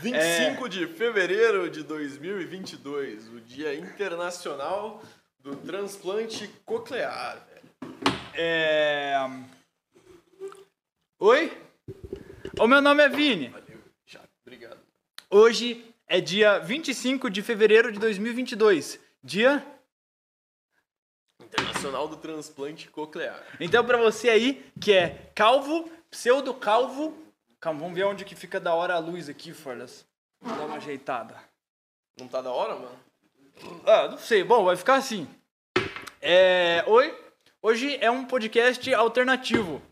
[0.00, 5.02] 25 de fevereiro de 2022, o Dia Internacional
[5.40, 7.44] do Transplante Coclear.
[8.32, 9.16] É...
[11.18, 11.50] Oi?
[12.60, 13.48] O meu nome é Vini.
[13.48, 14.78] Valeu, chato, obrigado.
[15.28, 19.00] Hoje é dia 25 de fevereiro de 2022.
[19.22, 19.66] Dia...
[21.42, 23.44] Internacional do Transplante Coclear.
[23.58, 27.27] Então pra você aí que é calvo, pseudo calvo...
[27.60, 30.06] Calma, vamos ver onde que fica da hora a luz aqui, Forlas.
[30.40, 31.34] Vou dar uma ajeitada.
[32.16, 32.96] Não tá da hora, mano?
[33.84, 34.44] Ah, não sei.
[34.44, 35.26] Bom, vai ficar assim.
[36.22, 36.84] É...
[36.86, 37.12] Oi?
[37.60, 39.82] Hoje é um podcast alternativo.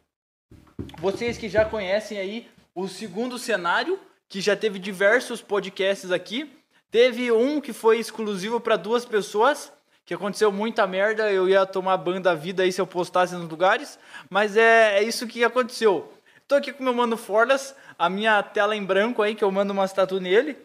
[0.98, 3.98] Vocês que já conhecem aí o segundo cenário,
[4.28, 6.48] que já teve diversos podcasts aqui.
[6.88, 9.72] Teve um que foi exclusivo para duas pessoas,
[10.04, 11.32] que aconteceu muita merda.
[11.32, 13.98] Eu ia tomar ban da vida aí se eu postasse nos lugares.
[14.30, 16.15] Mas é, é isso que aconteceu.
[16.48, 19.50] Tô aqui com o meu mano Forlas, a minha tela em branco aí, que eu
[19.50, 20.56] mando umas tatu nele.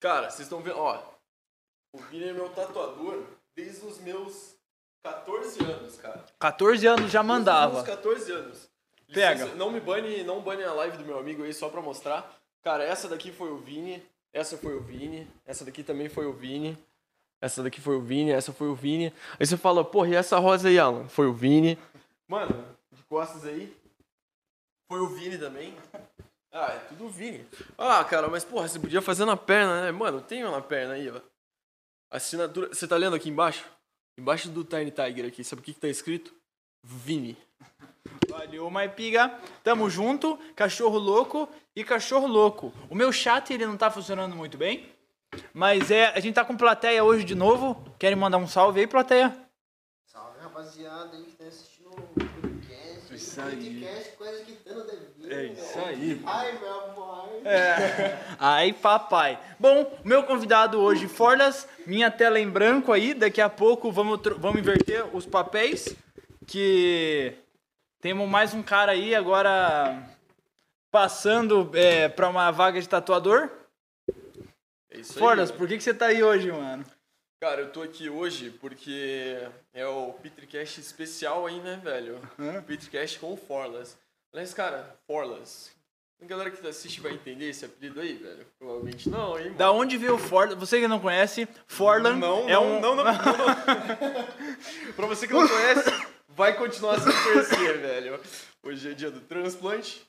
[0.00, 1.02] Cara, vocês estão vendo, ó.
[1.92, 3.24] O Vini é meu tatuador
[3.56, 4.54] desde os meus
[5.04, 6.24] 14 anos, cara.
[6.38, 7.72] 14 anos já Desde os mandava.
[7.74, 8.68] meus 14 anos.
[9.12, 9.32] Pega.
[9.44, 12.36] Licença, não me bane, não bane a live do meu amigo aí só pra mostrar.
[12.62, 16.32] Cara, essa daqui foi o Vini, essa foi o Vini, essa daqui também foi o
[16.32, 16.76] Vini.
[17.40, 19.12] Essa daqui foi o Vini, essa foi o Vini.
[19.38, 21.06] Aí você fala, porra, e essa rosa aí, Alan?
[21.08, 21.78] Foi o Vini.
[22.28, 23.76] Mano, de costas aí.
[24.88, 25.74] Foi o Vini também.
[26.52, 27.44] Ah, é tudo Vini.
[27.76, 29.92] Ah, cara, mas porra, você podia fazer na perna, né?
[29.92, 31.20] Mano, tem uma na perna aí, ó.
[32.10, 32.68] Assinatura.
[32.68, 33.64] Você tá lendo aqui embaixo?
[34.18, 36.34] Embaixo do Tiny Tiger aqui, sabe o que, que tá escrito?
[36.82, 37.36] Vini.
[38.28, 39.38] Valeu, Maipiga.
[39.62, 42.72] Tamo junto, cachorro louco e cachorro louco.
[42.88, 44.90] O meu chat ele não tá funcionando muito bem,
[45.52, 47.76] mas é, a gente tá com plateia hoje de novo.
[47.98, 49.36] Querem mandar um salve aí, plateia?
[50.06, 51.90] Salve rapaziada aí que tá assistindo.
[53.16, 53.80] Isso aí.
[53.80, 55.32] Podcast, coisa que devido.
[55.32, 56.22] É isso aí.
[56.26, 58.18] Ai, meu pai.
[58.38, 59.40] Ai, papai.
[59.58, 63.14] Bom, meu convidado hoje, Forlas, minha tela em branco aí.
[63.14, 65.96] Daqui a pouco vamos, vamos inverter os papéis.
[66.46, 67.32] Que
[68.02, 70.06] temos mais um cara aí agora
[70.90, 73.48] passando é, pra uma vaga de tatuador.
[74.90, 75.18] É isso aí.
[75.18, 75.58] Forlas, mano.
[75.58, 76.84] por que, que você tá aí hoje, mano?
[77.46, 79.38] Cara, eu tô aqui hoje porque
[79.72, 82.18] é o Petricast especial aí, né, velho?
[82.36, 82.60] Hã?
[82.60, 83.96] Petricast com o Forlas.
[84.32, 85.70] Aliás, cara, Forlas.
[86.20, 88.44] A galera que assiste vai entender esse apelido aí, velho?
[88.58, 89.44] Provavelmente não, hein?
[89.44, 89.56] mano?
[89.58, 90.56] Da onde veio o Forlan?
[90.56, 92.80] Você que não conhece, Forlan Não, é não, um.
[92.80, 93.14] não, não, não, não.
[94.96, 95.88] pra você que não conhece,
[96.30, 98.20] vai continuar sem conhecer, velho.
[98.60, 100.04] Hoje é dia do transplante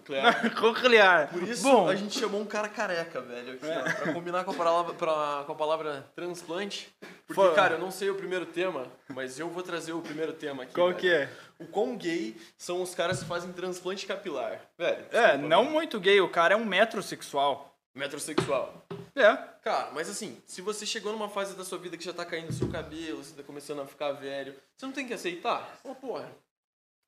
[0.00, 0.54] coclear.
[0.54, 1.28] Coclear.
[1.32, 4.50] Por isso Bom, a gente chamou um cara careca, velho, aqui, ó, pra combinar com
[4.50, 6.94] a palavra, pra- com a palavra transplante.
[7.26, 7.54] Porque, Foi.
[7.54, 10.74] cara, eu não sei o primeiro tema, mas eu vou trazer o primeiro tema aqui.
[10.74, 10.98] qual velho.
[10.98, 11.28] que é?
[11.58, 14.60] O quão gay são os caras que fazem transplante capilar.
[14.78, 15.72] Velho, É, não velho.
[15.74, 17.74] muito gay, o cara é um metrosexual.
[17.94, 18.84] Metrosexual.
[19.16, 19.36] É.
[19.64, 22.50] Cara, mas assim, se você chegou numa fase da sua vida que já tá caindo
[22.50, 25.78] o seu cabelo, você tá começando a ficar velho, você não tem que aceitar?
[25.82, 26.30] Pô, porra,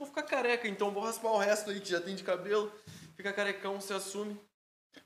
[0.01, 2.73] vou ficar careca, então vou raspar o resto aí que já tem de cabelo,
[3.15, 4.41] fica carecão, você assume.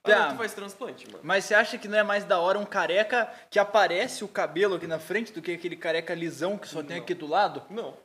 [0.04, 0.28] Aí Tá.
[0.30, 1.18] tu faz transplante, mano.
[1.24, 4.76] Mas você acha que não é mais da hora um careca que aparece o cabelo
[4.76, 7.02] aqui na frente do que aquele careca lisão que só tem Não.
[7.02, 7.62] aqui do lado?
[7.68, 7.96] Não.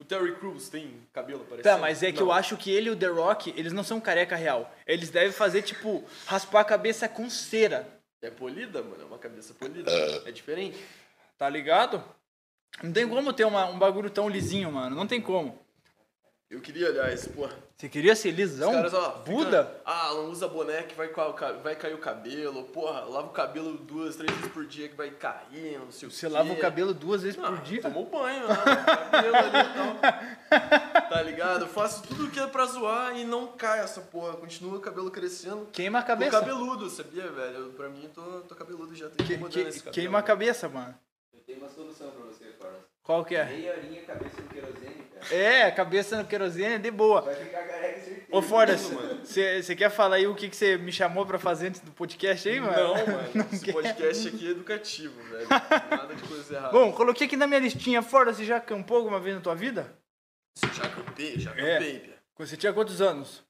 [0.00, 1.62] O Terry Crews tem cabelo parecendo?
[1.62, 2.26] Tá, mas é que Não.
[2.26, 4.74] eu acho que ele e o The Rock, eles não são careca real.
[4.84, 7.86] Eles devem fazer, tipo, raspar a cabeça com cera.
[8.20, 9.88] É polida, mano, é uma cabeça polida.
[10.26, 10.84] É diferente.
[11.38, 12.02] Tá ligado?
[12.82, 14.96] Não tem como ter uma- um bagulho tão lisinho, mano.
[14.96, 15.58] Não tem como.
[16.52, 18.68] Eu queria, aliás, porra, Você queria ser lisão?
[18.68, 19.80] Os caras, ó, fica- Buda?
[19.86, 21.08] ah, não usa boné que vai,
[21.62, 22.64] vai cair o cabelo.
[22.64, 26.10] Porra, lava o cabelo duas, três vezes por dia que vai cair, não sei o
[26.12, 26.32] Você quê.
[26.32, 27.80] lava o cabelo duas vezes Ah, por dia?
[27.80, 28.54] Tomou banho, né?
[29.10, 29.96] Cabelo ali e tal.
[31.12, 31.62] Tá ligado?
[31.62, 34.34] Eu faço tudo que é pra zoar e não cai essa porra.
[34.36, 35.66] Continua o cabelo crescendo.
[35.72, 36.30] Queima a Tô cabeça.
[36.38, 37.56] cabeludo, sabia, velho?
[37.58, 39.08] Eu, Pra mim, tô, tô cabeludo já.
[39.08, 39.94] Tem Que- que mudar que- esse cabelo.
[39.94, 40.94] queima a cabeça, mano.
[41.34, 42.80] Eu tenho uma solução pra você, Forlas.
[43.02, 43.44] Qual que é?
[43.46, 45.02] Meia horinha, cabeça no querosene.
[45.30, 47.20] É, cabeça no querosene é de boa.
[47.22, 48.26] Vai ficar careca certeza.
[48.30, 48.90] Ô, Fordas,
[49.24, 52.60] você quer falar aí o que você me chamou pra fazer antes do podcast aí,
[52.60, 52.76] mano?
[52.76, 53.28] Não, mano.
[53.34, 53.72] Não esse quer.
[53.72, 55.46] podcast aqui é educativo, velho.
[55.48, 56.72] Nada de coisa errada.
[56.72, 58.02] Bom, coloquei aqui na minha listinha.
[58.02, 59.94] Fordas, você já acampou alguma vez na tua vida?
[60.74, 61.76] já acampei, já É.
[61.76, 62.18] acampei, Pia.
[62.34, 63.42] Quando você tinha quantos anos?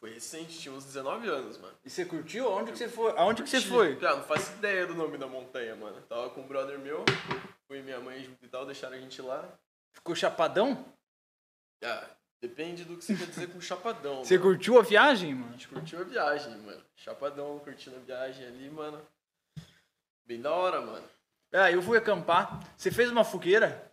[0.00, 1.74] Foi recente, tinha uns 19 anos, mano.
[1.84, 2.48] E você curtiu?
[2.48, 3.12] Aonde que você foi?
[3.16, 3.94] Aonde que você foi?
[3.96, 6.00] Cara, não faço ideia do nome da montanha, mano.
[6.08, 7.04] Tava com um brother meu,
[7.68, 9.48] fui minha mãe junto e tal, deixaram a gente lá.
[9.94, 10.84] Ficou chapadão?
[11.82, 12.04] Ah,
[12.40, 14.24] depende do que você quer dizer com chapadão.
[14.24, 14.50] Você mano.
[14.50, 15.52] curtiu a viagem, A mano?
[15.52, 16.82] gente curtiu a viagem, mano.
[16.96, 19.00] Chapadão, curtindo a viagem ali, mano.
[20.24, 21.04] Bem da hora, mano.
[21.52, 22.60] Ah, eu fui acampar.
[22.76, 23.92] Você fez uma fogueira?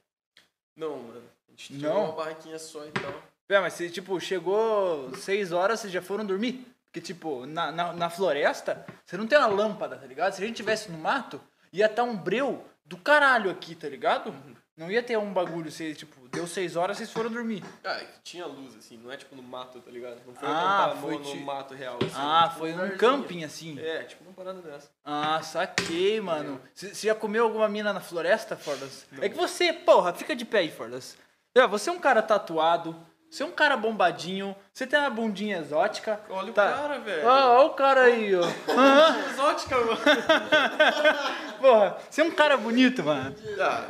[0.75, 1.24] Não, mano.
[1.47, 1.80] A gente Não?
[1.80, 3.24] tirou uma barraquinha só e tal.
[3.50, 6.65] É, mas você, tipo, chegou seis horas, vocês já foram dormir?
[6.86, 10.33] Porque, tipo, na, na, na floresta, você não tem uma lâmpada, tá ligado?
[10.33, 11.41] Se a gente tivesse no mato,
[11.74, 14.33] ia estar um breu do caralho aqui, tá ligado?
[14.80, 17.62] Não ia ter um bagulho, você, tipo, deu seis horas, vocês foram dormir.
[17.84, 20.16] Ah, é tinha luz, assim, não é tipo no mato, tá ligado?
[20.26, 22.14] Não foi Ah, foi no, ti- no mato real, assim.
[22.16, 23.78] Ah, tipo, foi num camping, assim.
[23.78, 24.90] É, tipo uma parada dessa.
[25.04, 26.62] Ah, saquei, mano.
[26.74, 29.06] Você você já comeu alguma mina na floresta, Fordas?
[29.20, 31.18] É que você, porra, fica de pé aí, Fordas.
[31.54, 32.96] É, Você é um cara tatuado,
[33.30, 36.22] você é um cara bombadinho, você tem uma bundinha exótica.
[36.30, 36.70] Olha Tá.
[36.70, 37.30] o cara, velho.
[37.30, 38.44] Ah, olha o cara aí, ó.
[39.30, 40.00] Exótica, mano.
[41.60, 43.36] porra, você é um cara bonito, mano.
[43.60, 43.86] Ah,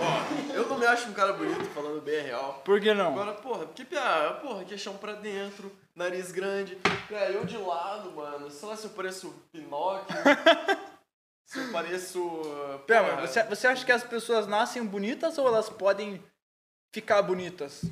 [0.00, 2.62] ó, eu não me acho um cara bonito, falando bem a real.
[2.64, 3.08] Por que não?
[3.12, 6.76] Agora, porra, porque, piá, porra, queixão pra dentro, nariz grande.
[7.08, 8.50] Piá, eu de lado, mano.
[8.50, 10.14] Sei lá se eu pareço Pinóquio.
[11.46, 12.22] se eu pareço.
[12.22, 16.22] uh, Pera, mas você, você acha que as pessoas nascem bonitas ou elas podem
[16.92, 17.82] ficar bonitas?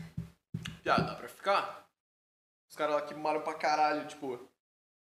[0.82, 1.86] Piá, dá pra ficar?
[2.70, 4.48] Os caras lá que malham pra caralho, tipo.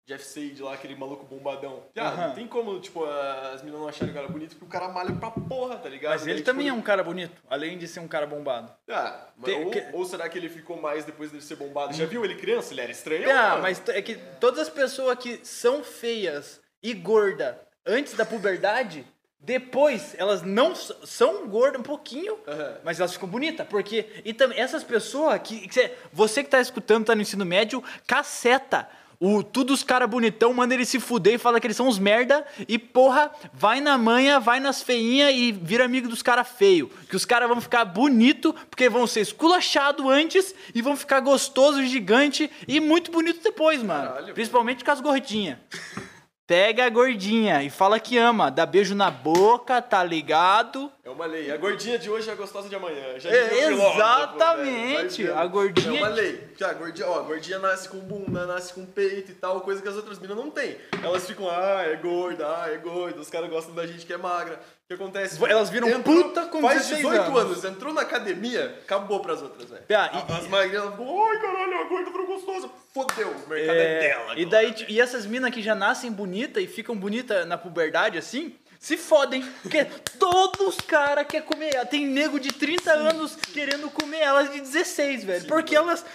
[0.07, 1.83] Jeff Sage lá, aquele maluco bombadão.
[1.93, 2.27] Piá, Aham.
[2.29, 5.13] não tem como, tipo, as meninas não acharem o cara bonito porque o cara malha
[5.13, 6.13] pra porra, tá ligado?
[6.13, 8.71] Mas ele Daí, também é tipo, um cara bonito, além de ser um cara bombado.
[8.89, 11.93] Ah, Tem- ou, que- ou será que ele ficou mais depois dele ser bombado?
[11.93, 12.73] Já viu ele criança?
[12.73, 13.29] Ele era estranho?
[13.29, 19.05] Ah, mas é que todas as pessoas que são feias e gorda antes da puberdade,
[19.41, 22.77] depois elas não são gordas um pouquinho, Aham.
[22.81, 23.67] mas elas ficam bonitas.
[23.67, 24.05] Porque.
[24.23, 25.67] E também essas pessoas que.
[25.67, 28.87] que cê- você que tá escutando, tá no ensino médio, caceta.
[29.19, 31.97] O, tudo os caras bonitão, manda ele se fuder e fala que eles são uns
[31.97, 32.45] merda.
[32.67, 36.91] E porra, vai na manha, vai nas feinhas e vira amigo dos caras feio.
[37.09, 41.83] Que os caras vão ficar bonito, porque vão ser esculachado antes e vão ficar gostoso,
[41.83, 44.09] gigante e muito bonito depois, mano.
[44.09, 45.57] Caralho, Principalmente com as gordinhas.
[46.47, 48.49] Pega a gordinha e fala que ama.
[48.49, 50.89] Dá beijo na boca, tá ligado?
[51.03, 51.51] É uma lei.
[51.51, 53.19] A gordinha de hoje é gostosa de amanhã.
[53.19, 55.23] Já É, filósofo, exatamente.
[55.25, 56.47] Vai A gordinha- É uma lei.
[56.61, 59.89] A gordinha, ó, a gordinha nasce com bunda, nasce com peito e tal, coisa que
[59.89, 60.77] as outras minas não têm.
[61.03, 63.19] Elas ficam, ah, é gorda, ah, é gorda.
[63.19, 64.57] Os caras gostam da gente que é magra.
[64.87, 65.37] O que acontece?
[65.43, 67.51] Elas viram Entrou- puta com Faz 16 18 anos.
[67.51, 67.65] anos.
[67.65, 69.83] entrou na academia, acabou pras outras, velho.
[69.89, 72.69] E- As magrinhas, ficam, ai, caralho, a gorda virou gostosa.
[72.93, 74.39] Fodeu, o mercado é, dela.
[74.39, 74.85] e daí, velho.
[74.87, 79.41] e essas minas que já nascem bonita e ficam bonita na puberdade assim, se fodem.
[79.61, 79.83] Porque
[80.17, 81.85] todos os caras querem comer ela.
[81.85, 85.45] Tem nego de 30 anos querendo comer elas de 16, velho.
[85.47, 86.05] porque elas.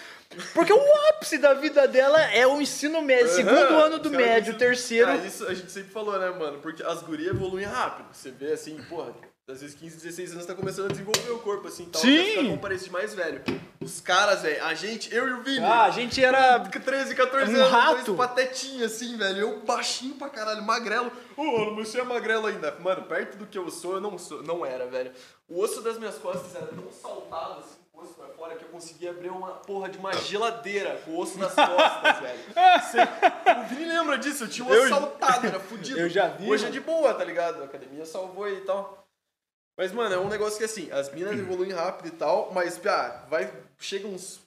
[0.54, 4.12] Porque o ápice da vida dela é o ensino médio, segundo Aham, ano do os
[4.12, 5.10] caras médio, terceiro.
[5.10, 6.58] Ah, isso a gente sempre falou, né, mano?
[6.60, 8.06] Porque as gurias evoluem rápido.
[8.12, 9.12] Você vê assim, porra,
[9.48, 12.00] às vezes 15, 16 anos tá começando a desenvolver o corpo, assim, tal.
[12.00, 12.54] Sim.
[12.54, 13.42] aparência de mais velho.
[13.80, 15.64] Os caras, velho, a gente, eu e o Vini.
[15.64, 16.60] Ah, a gente era.
[16.60, 18.14] 13, 14 Um anos, rato.
[18.14, 19.38] patetinha assim, velho.
[19.38, 21.10] Eu baixinho pra caralho, magrelo.
[21.36, 22.76] Ô, mas você é magrelo ainda.
[22.80, 25.10] Mano, perto do que eu sou, eu não sou, não era, velho.
[25.48, 29.10] O osso das minhas costas era tão saltado assim, osso pra fora, que eu conseguia
[29.10, 32.40] abrir uma porra de uma geladeira com o osso nas costas, velho.
[32.82, 35.98] Você- o Vini lembra disso, eu tinha um osso Eu- saltado, era fudido.
[36.00, 37.62] eu já vi, Hoje é de boa, tá ligado?
[37.62, 38.98] A academia salvou e tal.
[39.78, 43.24] Mas, mano, é um negócio que assim, as minas evoluem rápido e tal, mas, piá,
[43.30, 44.41] vai, chega uns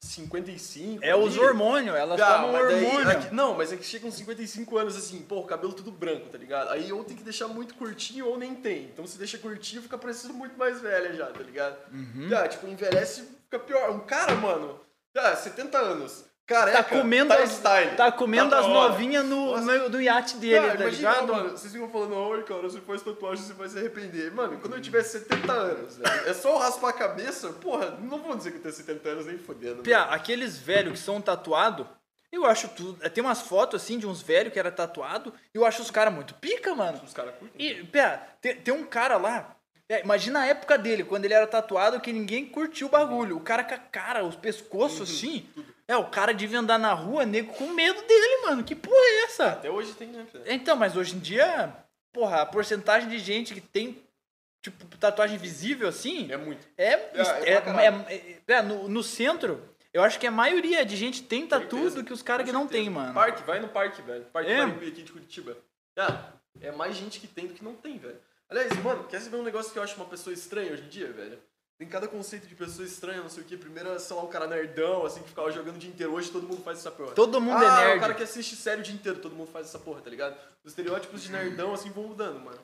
[0.00, 1.04] 55.
[1.04, 3.10] É os ali, hormônios, elas Tá, tomam daí, hormônio.
[3.10, 6.38] aqui- não, mas é que chega uns 55 anos assim, pô, cabelo tudo branco, tá
[6.38, 6.70] ligado?
[6.70, 8.84] Aí ou tem que deixar muito curtinho ou nem tem.
[8.84, 11.76] Então se deixa curtinho, fica parecendo muito mais velha já, tá ligado?
[11.92, 12.28] Uhum.
[12.28, 13.90] Já, tipo, envelhece, fica pior.
[13.90, 14.80] Um cara, mano,
[15.14, 19.60] já, 70 anos, careca, Tá comendo, tá as, style, tá comendo tá as novinhas no,
[19.60, 21.32] no, no iate dele, Cara, tá imagina, ligado?
[21.32, 24.32] mano, vocês ficam falando, oi, cara, você faz tatuagem, você vai se arrepender.
[24.32, 28.18] Mano, quando eu tiver 70 anos, velho, é só eu raspar a cabeça, porra, não
[28.18, 29.82] vou dizer que eu tenho 70 anos nem fodendo.
[29.82, 31.86] Pia, aqueles velhos que são tatuados,
[32.32, 33.08] eu acho tudo.
[33.10, 36.12] Tem umas fotos assim de uns velhos que era tatuado, e eu acho os caras
[36.12, 37.00] muito pica, mano.
[37.04, 37.66] Os caras curtem.
[37.66, 39.56] E, Pia, tem, tem um cara lá.
[39.88, 43.36] é, imagina a época dele, quando ele era tatuado, que ninguém curtiu o bagulho.
[43.36, 45.48] O cara com a cara, os pescoços assim.
[45.90, 48.62] É, o cara devia andar na rua, nego com medo dele, mano.
[48.62, 49.46] Que porra é essa?
[49.48, 50.44] Até hoje tem, né, cara?
[50.46, 51.74] Então, mas hoje em dia,
[52.12, 54.00] porra, a porcentagem de gente que tem,
[54.62, 56.30] tipo, tatuagem visível assim.
[56.30, 56.64] É muito.
[56.78, 57.10] É, é
[57.44, 59.60] é, pra é- é- é, no, no centro,
[59.92, 61.96] eu acho que a maioria de gente tem tatu Certeza.
[61.96, 63.12] do que os caras que Com não tem, mano.
[63.12, 64.26] Parque, vai no parque, velho.
[64.26, 64.58] Parque É.
[64.58, 65.56] Parimbi aqui de Curitiba.
[65.98, 68.20] Ah, é mais gente que tem do que não tem, velho.
[68.48, 71.12] Aliás, mano, quer saber um negócio que eu acho uma pessoa estranha hoje em dia,
[71.12, 71.36] velho?
[71.80, 73.56] Tem cada conceito de pessoa estranha, não sei o que.
[73.56, 76.12] Primeiro era, sei lá, um cara nerdão, assim, que ficava jogando o dia inteiro.
[76.12, 77.12] Hoje todo mundo faz essa porra.
[77.12, 77.96] Todo mundo ah, é nerd.
[77.96, 80.36] o cara que assiste série o dia inteiro, todo mundo faz essa porra, tá ligado?
[80.62, 82.58] Os estereótipos de nerdão, assim, vão mudando, mano.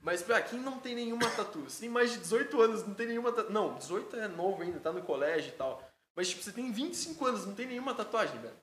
[0.00, 1.58] Mas, pra quem não tem nenhuma tatu?
[1.68, 3.52] Você tem mais de 18 anos, não tem nenhuma tatu.
[3.52, 5.86] Não, 18 é novo ainda, tá no colégio e tal.
[6.16, 8.54] Mas, tipo, você tem 25 anos, não tem nenhuma tatuagem, velho.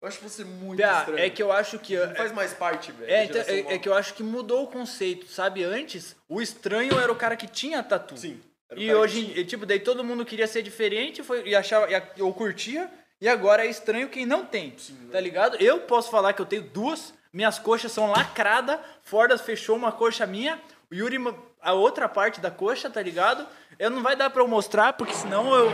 [0.00, 1.18] Eu acho você muito estranho.
[1.18, 1.94] é que eu acho que.
[1.94, 3.10] Não faz mais parte, velho.
[3.10, 5.62] É, então, é, é que eu acho que mudou o conceito, sabe?
[5.62, 8.16] Antes, o estranho era o cara que tinha tatu.
[8.16, 8.40] Sim.
[8.70, 9.38] Era E que hoje, tinha.
[9.40, 12.90] e, tipo, daí todo mundo queria ser diferente foi, e achava, e, a- ou curtia,
[13.20, 14.76] E agora é estranho quem não tem.
[15.10, 15.56] tá ligado?
[15.60, 17.12] Eu posso falar que eu tenho duas.
[17.32, 18.78] Minhas coxas são lacradas.
[19.02, 20.60] Fordas fechou uma coxa minha.
[20.88, 21.18] O Yuri,
[21.60, 23.44] a outra parte da coxa, tá ligado?
[23.76, 25.68] Eu não vai dar pra eu mostrar, porque senão eu.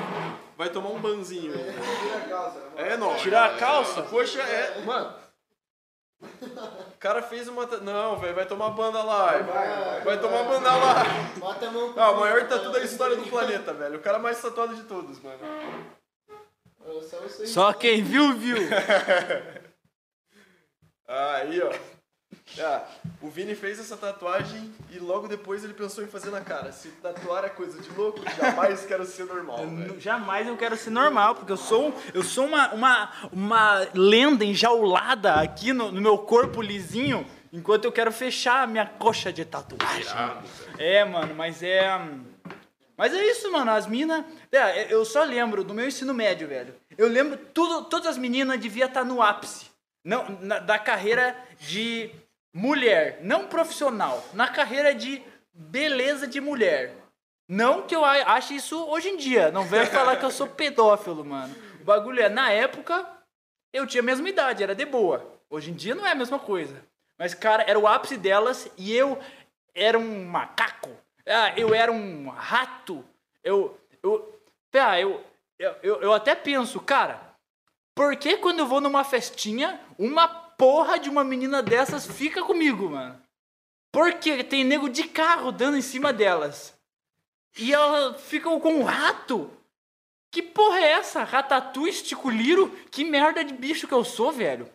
[0.57, 1.53] Vai tomar um banzinho.
[1.53, 2.63] Tira a calça.
[2.79, 3.15] É, não.
[3.17, 4.03] Tirar a calça?
[4.05, 4.81] Poxa, é.
[4.83, 5.15] Mano.
[6.23, 7.67] O cara fez uma.
[7.67, 9.33] ta- Não, velho, vai tomar banda lá.
[9.43, 11.03] Vai, vai tomar banda lá.
[11.39, 13.97] Bota a mão Ah, o maior tatu da história do planeta, velho.
[13.97, 15.39] O cara mais tatuado de todos, mano.
[17.47, 18.57] Só quem viu, viu.
[21.07, 21.73] Aí, ó.
[22.61, 22.85] Ah,
[23.21, 26.71] o Vini fez essa tatuagem e logo depois ele pensou em fazer na cara.
[26.71, 30.01] Se tatuar é coisa de louco, jamais quero ser normal, velho.
[30.01, 35.35] Jamais eu quero ser normal, porque eu sou, eu sou uma, uma, uma lenda enjaulada
[35.35, 40.05] aqui no, no meu corpo lisinho, enquanto eu quero fechar a minha coxa de tatuagem.
[40.79, 41.91] É, mano, mas é.
[42.97, 43.71] Mas é isso, mano.
[43.73, 44.25] As minas.
[44.53, 46.75] É, eu só lembro do meu ensino médio, velho.
[46.97, 49.67] Eu lembro tudo, todas as meninas deviam estar no ápice.
[50.05, 52.11] Não, na- da carreira de
[52.55, 55.21] mulher, não profissional, na carreira de
[55.53, 56.95] beleza de mulher.
[57.49, 59.51] Não que eu ache isso hoje em dia.
[59.51, 61.55] Não venha falar que eu sou pedófilo, mano.
[61.81, 63.07] O bagulho é, na época,
[63.73, 65.35] eu tinha a mesma idade, era de boa.
[65.51, 66.81] Hoje em dia não é a mesma coisa.
[67.19, 69.19] Mas, cara, era o ápice delas e eu
[69.75, 70.91] era um macaco.
[71.27, 73.05] Ah, eu era um rato.
[73.43, 73.79] Eu.
[74.03, 74.33] Eu.
[74.99, 75.25] Eu,
[75.57, 77.21] eu, eu, eu até penso, cara,
[77.95, 82.91] por que quando eu vou numa festinha, uma porra de uma menina dessas fica comigo,
[82.91, 83.21] mano?
[83.93, 86.75] Porque tem nego de carro dando em cima delas.
[87.57, 89.51] E elas ficam com um rato.
[90.33, 91.23] Que porra é essa?
[91.23, 92.69] Ratatouille, esticuliro?
[92.91, 94.69] Que merda de bicho que eu sou, velho.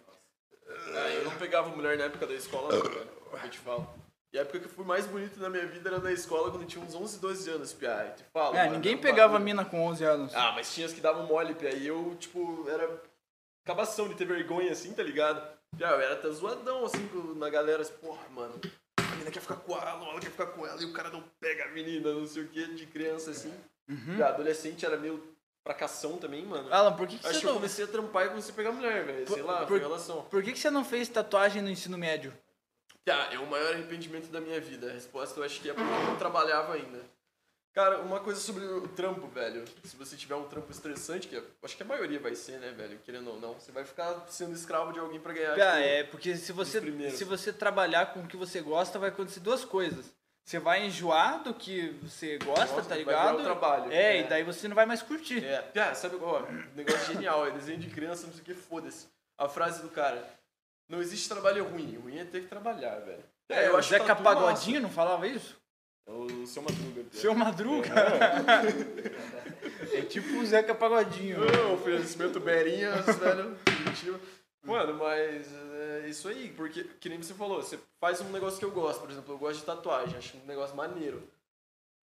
[0.66, 3.10] Ah, eu não pegava mulher na época da escola, não, velho.
[3.44, 3.88] Eu te falo.
[4.32, 6.66] E a época que eu fui mais bonito na minha vida era na escola quando
[6.66, 7.90] tinha uns 11, 12 anos, Pia.
[7.90, 8.56] Eu te falo.
[8.56, 9.44] É, mano, ninguém pegava bagulho.
[9.44, 10.36] mina com 11 anos.
[10.36, 11.76] Ah, mas tinha as que davam mole, Pia.
[11.76, 13.02] E eu, tipo, era
[13.66, 15.59] acabação de ter vergonha, assim, tá ligado?
[15.78, 17.82] Pia, eu era até zoadão, assim, com- na galera.
[17.82, 18.60] Assim, Porra, mano,
[18.98, 20.82] a menina quer ficar com ela, ela quer ficar com ela.
[20.82, 23.54] E o cara não pega a menina, não sei o que, de criança, assim.
[23.88, 24.16] Uhum.
[24.16, 26.72] Pia, adolescente era meio fracassão também, mano.
[26.74, 27.56] Alan, por que, que Acho você que eu não...
[27.58, 29.28] comecei a trampar e comecei a pegar mulher, velho.
[29.28, 30.24] Sei lá, por- foi relação.
[30.24, 32.34] Por que, que você não fez tatuagem no ensino médio?
[33.06, 34.90] Tá, é o maior arrependimento da minha vida.
[34.90, 37.00] A resposta eu acho que é porque eu não trabalhava ainda.
[37.74, 39.64] Cara, uma coisa sobre o trampo, velho.
[39.84, 42.72] Se você tiver um trampo estressante, que eu acho que a maioria vai ser, né,
[42.72, 43.00] velho?
[43.06, 45.52] Querendo ou não, você vai ficar sendo escravo de alguém pra ganhar.
[45.54, 49.10] Ah, tipo, é, porque se você, se você trabalhar com o que você gosta, vai
[49.10, 50.14] acontecer duas coisas.
[50.44, 53.40] Você vai enjoar do que você gosta, Nossa, tá vai ligado?
[53.40, 53.92] o trabalho.
[53.92, 54.22] É, É.
[54.22, 55.46] e daí você não vai mais curtir.
[55.46, 58.56] É, cara, sabe, ó, um negócio genial, é desenho de criança, não sei o que,
[58.56, 59.06] foda-se.
[59.38, 60.28] A frase do cara,
[60.90, 63.24] não existe trabalho ruim, o ruim é ter que trabalhar, velho.
[63.48, 65.59] É, eu o acho Zeca Pagodinho não falava isso?
[66.10, 67.04] É o seu Madruga.
[67.04, 67.22] Pia.
[67.22, 67.90] Seu Madruga.
[69.94, 71.38] É tipo o Zeca Pagodinho.
[71.42, 73.56] Ô, oferecimento Berinhas, velho.
[74.64, 75.48] Mano, mas
[76.04, 79.00] é isso aí, porque, que nem você falou, você faz um negócio que eu gosto,
[79.00, 81.24] por exemplo, eu gosto de tatuagem, acho um negócio maneiro.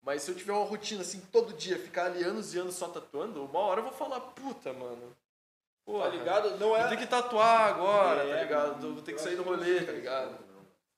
[0.01, 2.87] Mas se eu tiver uma rotina assim, todo dia, ficar ali anos e anos só
[2.87, 5.15] tatuando, uma hora eu vou falar, puta, mano.
[5.83, 6.51] Pô, Tá ligado?
[6.51, 6.87] Não Vou é.
[6.87, 8.93] ter que tatuar agora, É, tá ligado?
[8.93, 10.37] Vou ter que sair do rolê, tá ligado?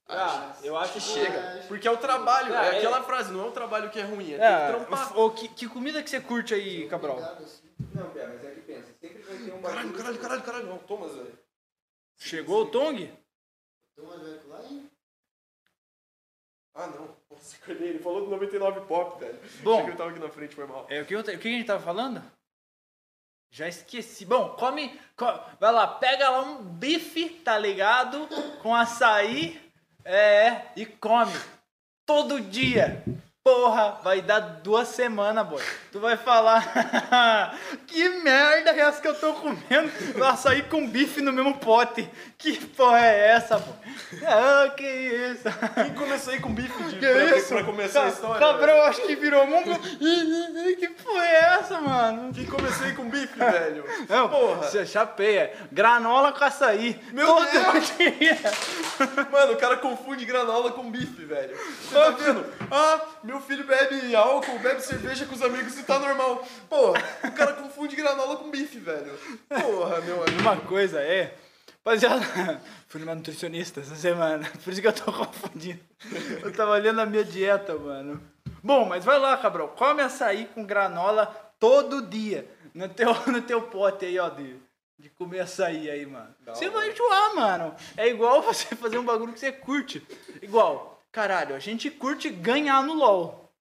[0.10, 1.66] Ah, eu acho que Chega.
[1.68, 2.78] Porque é o trabalho, Ah, é é.
[2.78, 5.18] aquela frase, não é um trabalho que é ruim, é ter que É, trampar.
[5.20, 7.18] ô, que, que comida que você curte aí, Cabral?
[7.18, 7.68] Obrigado, assim.
[7.94, 10.78] Não, Pé, mas é que pensa, sempre vai ter um Caralho, caralho, caralho, caralho, não,
[10.80, 11.38] Thomas, velho.
[12.18, 13.04] Chegou o Tong?
[13.04, 14.90] Então, mas vai lá, hein?
[16.74, 17.18] Ah, não.
[17.30, 17.90] Nossa, acordei.
[17.90, 19.40] Ele falou do 99 Pop, velho.
[19.62, 19.74] Bom.
[19.74, 20.86] Achei que ele tava aqui na frente, foi mal.
[20.90, 22.24] É, o, que, eu- o que a gente tava falando?
[23.52, 24.26] Já esqueci.
[24.26, 28.28] Bom, come, co- Vai lá, pega lá um bife, tá ligado?
[28.62, 29.66] Com açaí.
[30.10, 31.34] É, e come.
[32.06, 33.04] Todo dia.
[33.48, 35.64] Porra, vai dar duas semanas, boy.
[35.90, 36.62] Tu vai falar.
[37.88, 39.90] que merda é essa que eu tô comendo?
[40.26, 42.10] Açaí com bife no mesmo pote.
[42.38, 43.74] Que porra é essa, boy?
[44.26, 45.44] Ah, que isso?
[45.76, 47.48] Quem começou aí com bife de Que pra, isso?
[47.48, 48.38] pra começar a história?
[48.38, 49.64] Cabrão, acho que virou um.
[50.76, 52.34] que porra é essa, mano?
[52.34, 53.86] Quem começou aí com bife, velho?
[54.10, 54.64] Não, Porra.
[54.64, 55.54] Você chapeia.
[55.72, 57.02] Granola com açaí.
[57.14, 57.94] Meu Todo Deus!
[57.98, 58.38] dia.
[59.32, 61.56] Mano, o cara confunde granola com bife, velho.
[61.56, 62.46] Você tá vendo?
[62.72, 66.46] Ah, meu filho bebe álcool, bebe cerveja com os amigos e tá normal.
[66.70, 69.18] Porra, o cara confunde granola com bife, velho.
[69.50, 70.42] Porra, meu amigo.
[70.42, 71.36] Uma coisa é.
[71.88, 74.46] Rapaziada, fui numa nutricionista essa semana.
[74.62, 75.80] Por isso que eu tô confundindo.
[76.44, 78.22] Eu tava olhando a minha dieta, mano.
[78.62, 79.70] Bom, mas vai lá, Cabral.
[79.70, 81.28] Come açaí com granola
[81.58, 82.46] todo dia.
[82.74, 84.58] No teu, no teu pote aí, ó, de,
[85.00, 86.36] de comer açaí aí, mano.
[86.48, 87.74] Você vai enjoar, mano.
[87.96, 90.06] É igual você fazer um bagulho que você curte.
[90.42, 93.52] Igual, caralho, a gente curte ganhar no LoL.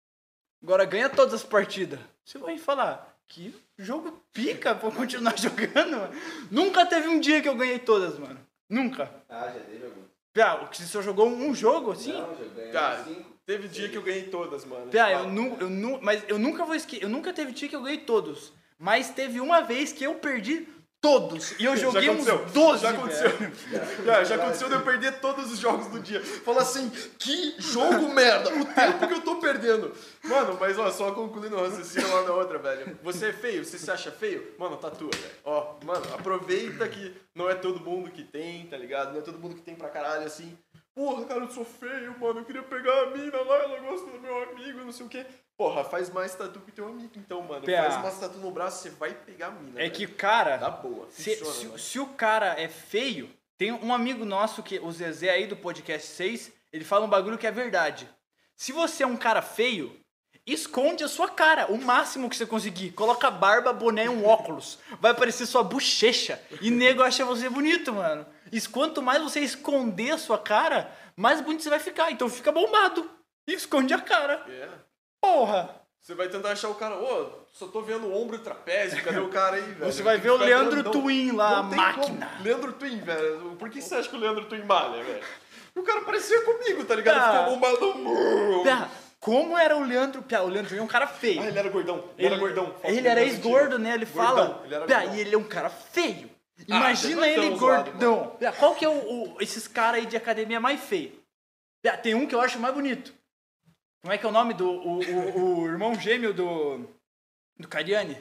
[0.63, 2.01] Agora ganha todas as partidas.
[2.25, 6.15] Você vai falar que jogo pica pra eu continuar jogando, mano.
[6.51, 8.39] Nunca teve um dia que eu ganhei todas, mano.
[8.69, 9.11] Nunca.
[9.29, 10.03] Ah, já teve algum.
[10.33, 12.13] Pia, o que você só jogou um jogo assim?
[12.13, 13.31] Não, já ganhei cinco.
[13.47, 14.91] teve dia que eu ganhei todas, mano.
[14.91, 17.05] Pia, eu nu, eu nu, mas eu nunca vou esquecer.
[17.05, 18.53] Eu nunca teve dia que eu ganhei todos.
[18.79, 20.69] Mas teve uma vez que eu perdi
[21.01, 21.53] todos.
[21.59, 22.83] E eu joguei uns 12.
[22.83, 23.31] Já aconteceu.
[24.05, 26.21] Já, já aconteceu de eu perder todos os jogos do dia.
[26.25, 29.93] Fala assim, que jogo merda, o tempo que eu tô perdendo.
[30.25, 32.99] Mano, mas ó, só concluindo o raciocínio lá na outra, velho.
[33.03, 34.55] Você é feio, você se acha feio?
[34.59, 35.35] Mano, tatua, velho.
[35.45, 39.13] Ó, mano, aproveita que não é todo mundo que tem, tá ligado?
[39.13, 40.57] Não é todo mundo que tem pra caralho assim.
[40.95, 42.41] Porra, cara, eu sou feio, mano.
[42.41, 45.27] Eu queria pegar a mina lá, ela gosta do meu amigo, não sei o quê.
[45.57, 47.63] Porra, faz mais tatu que teu amigo, então, mano.
[47.65, 47.83] Pia.
[47.83, 49.79] Faz mais tatu no braço, você vai pegar a mina.
[49.81, 49.93] É velho.
[49.93, 51.09] que, cara, Dá boa.
[51.11, 55.31] se, funciona, se- se o cara é feio, tem um amigo nosso, que o Zezé
[55.31, 58.07] aí do podcast 6, ele fala um bagulho que é verdade.
[58.55, 59.99] Se você é um cara feio,
[60.47, 62.91] esconde a sua cara, o máximo que você conseguir.
[62.93, 64.79] Coloca barba, boné e um óculos.
[65.01, 66.41] Vai aparecer sua bochecha.
[66.61, 68.27] E nego acha você bonito, mano.
[68.53, 72.11] E quanto mais você esconder a sua cara, mais bonito você vai ficar.
[72.13, 73.11] Então fica bombado.
[73.49, 74.45] E esconde a cara.
[74.49, 74.69] É.
[75.21, 75.71] Porra!
[76.01, 79.19] Você vai tentar achar o cara, ô, só tô vendo o ombro e trapézio, cadê
[79.19, 79.93] o cara aí, velho?
[79.93, 80.85] Você vai ver o Leandro.
[80.91, 82.27] Twin lá, a máquina.
[82.29, 82.43] como.
[82.45, 83.57] Leandro Twin, velho.
[83.59, 85.21] Por que você acha que o Leandro Twin malha, velho?
[85.75, 87.17] O cara parecia comigo, tá ligado?
[87.19, 87.39] Ah.
[87.45, 88.63] Ficou bombadão.
[88.63, 90.23] Pia, como era o Leandro?
[90.23, 91.43] Pia, o Leandro Twin é um cara feio.
[91.43, 92.05] Ah, ele era gordão.
[92.17, 92.75] Ele, era gordão.
[92.85, 93.95] Ele dele era ex-gordo, né?
[93.95, 94.63] Ele Gordão, fala.
[94.65, 96.31] ele era Pia, e ele é um cara feio.
[96.61, 98.37] Ah, Imagina você não é ele zoado, gordão.
[98.39, 101.13] Pia, qual que é o, o- esses caras aí de academia mais feio?
[101.83, 103.13] Pia, tem um que eu acho mais bonito.
[104.07, 106.87] Como é que é o nome do o, o- o irmão gêmeo do
[107.59, 108.17] do Cariani?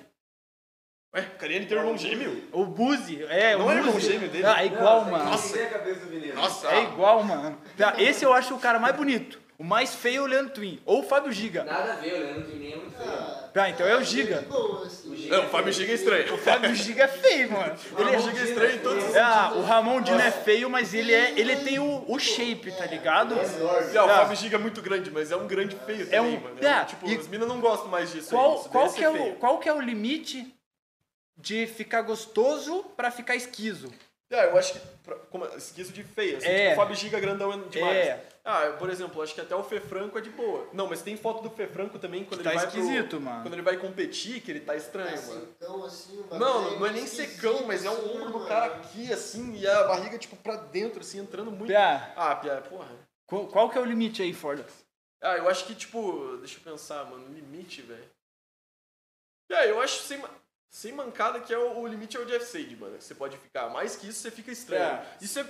[1.14, 2.50] Ué, o Cariani tem um irmão gêmeo?
[2.52, 4.48] O Buzi, é, Não o é irmão gêmeo dele?
[4.48, 5.26] Ah, é igual, Não, mano.
[5.26, 5.56] Nossa.
[6.10, 6.34] menino.
[6.34, 6.72] Nossa.
[6.74, 7.62] É igual, mano.
[7.78, 9.40] Pia, Esse eu acho o cara mais bonito.
[9.58, 10.82] O mais feio é o Leandro Twin.
[10.86, 11.64] Ou o Fábio Giga.
[11.64, 13.10] Nada a ver, o Leandro Twin é muito feio.
[13.10, 14.42] Ah, Pia, então é o Giga.
[14.50, 15.10] bom, assim.
[15.14, 16.34] O Giga Não, o Fábio Giga é estranho.
[16.34, 17.74] O Fábio Giga é feio, mano.
[17.98, 21.14] Ele é Giga estranho em todos os Ah, o Ramon Dino é feio, mas ele
[21.14, 23.36] é, ele tem o, o shape, tá ligado?
[23.36, 24.16] Não, o Ah.
[24.18, 26.66] Fábio Giga é muito grande, mas é um grande feio também, um- mano.
[26.66, 28.42] É, tipo, e- as minas não gostam mais disso aí.
[28.42, 30.54] Qual, Isso qual, que é o, qual que é o limite
[31.38, 33.90] de ficar gostoso pra ficar esquiso?
[34.30, 34.80] É, eu acho que.
[35.04, 36.60] pra- Como, esquizo de feio, assim, É.
[36.70, 37.96] tipo, o Fábio Giga grandão é demais.
[37.96, 38.20] É.
[38.48, 40.70] Ah, eu, por exemplo, acho que até o Fê Franco é de boa.
[40.72, 43.42] Não, mas tem foto do Fê Franco também quando Tá ele vai pro- esquisito, mano.
[43.42, 45.48] Quando ele vai competir, que ele tá estranho, Tá mano.
[45.48, 48.34] secão, assim, o bagulho Não, não é nem secão, mas é um assim, ombro do
[48.38, 48.48] mano.
[48.48, 51.66] cara aqui, assim, e a barriga, tipo, pra dentro, assim, entrando muito.
[51.68, 52.88] Pia, Ah, Pia, porra.
[53.26, 54.86] qual, qual que é o limite aí, Fordas?
[55.22, 58.08] Ah, eu acho que, tipo, deixa eu pensar, mano, limite, velho.
[59.50, 60.22] É, eu acho sem,
[60.70, 62.96] sem mancada que é o, o limite é o Jeff Sade, mano.
[63.00, 64.84] Você pode ficar mais que isso, você fica estranho.
[64.84, 65.06] É.
[65.22, 65.44] Isso é,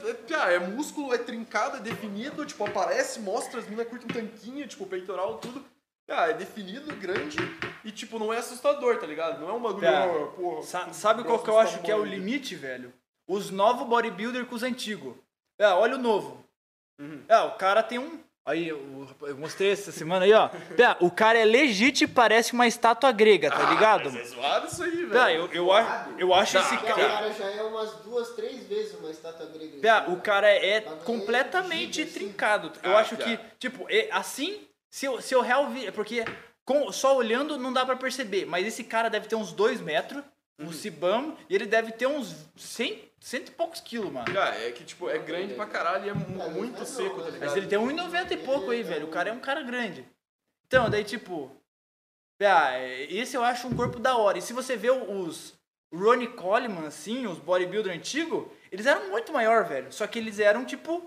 [0.52, 4.68] é, é músculo, é trincado, é definido, tipo, aparece, mostra, as minas curtem um tanquinho,
[4.68, 5.64] tipo, peitoral, tudo.
[6.08, 7.38] Ah, é definido, grande
[7.84, 9.42] e, tipo, não é assustador, tá ligado?
[9.42, 10.04] Não é um bagulho, É.
[10.04, 10.62] ah, porra.
[10.62, 12.94] Sa- sabe qual que eu acho que é o limite, velho?
[13.28, 15.16] Os novos bodybuilder com os antigos.
[15.60, 16.46] É, olha o novo.
[17.02, 17.24] Uhum.
[17.28, 18.20] É, o cara tem um.
[18.46, 20.50] Aí, eu, eu mostrei essa semana aí, ó.
[20.50, 24.12] Pé, o cara é legítimo e parece uma estátua grega, tá ligado?
[24.12, 25.36] Mas é zoado isso aí, velho.
[25.46, 27.10] Eu, eu, acho, eu acho esse Porque o cara.
[27.10, 29.80] cara já é umas duas, três vezes uma estátua grega.
[29.82, 32.12] Pé, o cara é Bagulho completamente assim.
[32.12, 32.72] trincado.
[32.84, 33.46] Eu Ah, acho que, Pé.
[33.58, 35.92] tipo, é, assim, se eu, se eu real vi.
[35.92, 36.24] Porque
[36.64, 40.24] com- só olhando não dá pra perceber, mas esse cara deve ter uns dois metros,
[40.58, 40.68] Uhum.
[40.68, 44.26] um cibam, e ele deve ter uns 100, cento e poucos quilos, mano.
[44.40, 47.24] Ah, é que, tipo, é grande pra caralho e é mu- É, muito seco, tá
[47.24, 47.50] mas ligado?
[47.50, 49.08] Mas ele tem 1,90 e pouco aí, velho.
[49.08, 50.06] O cara é um cara grande.
[50.66, 51.52] Então, daí, tipo.
[52.42, 54.38] Ah, é, esse eu acho um corpo da hora.
[54.38, 55.54] E se você vê os
[55.94, 59.92] Ronnie Coleman, assim, os bodybuilder antigos, eles eram muito maior, velho.
[59.92, 61.06] Só que eles eram, tipo,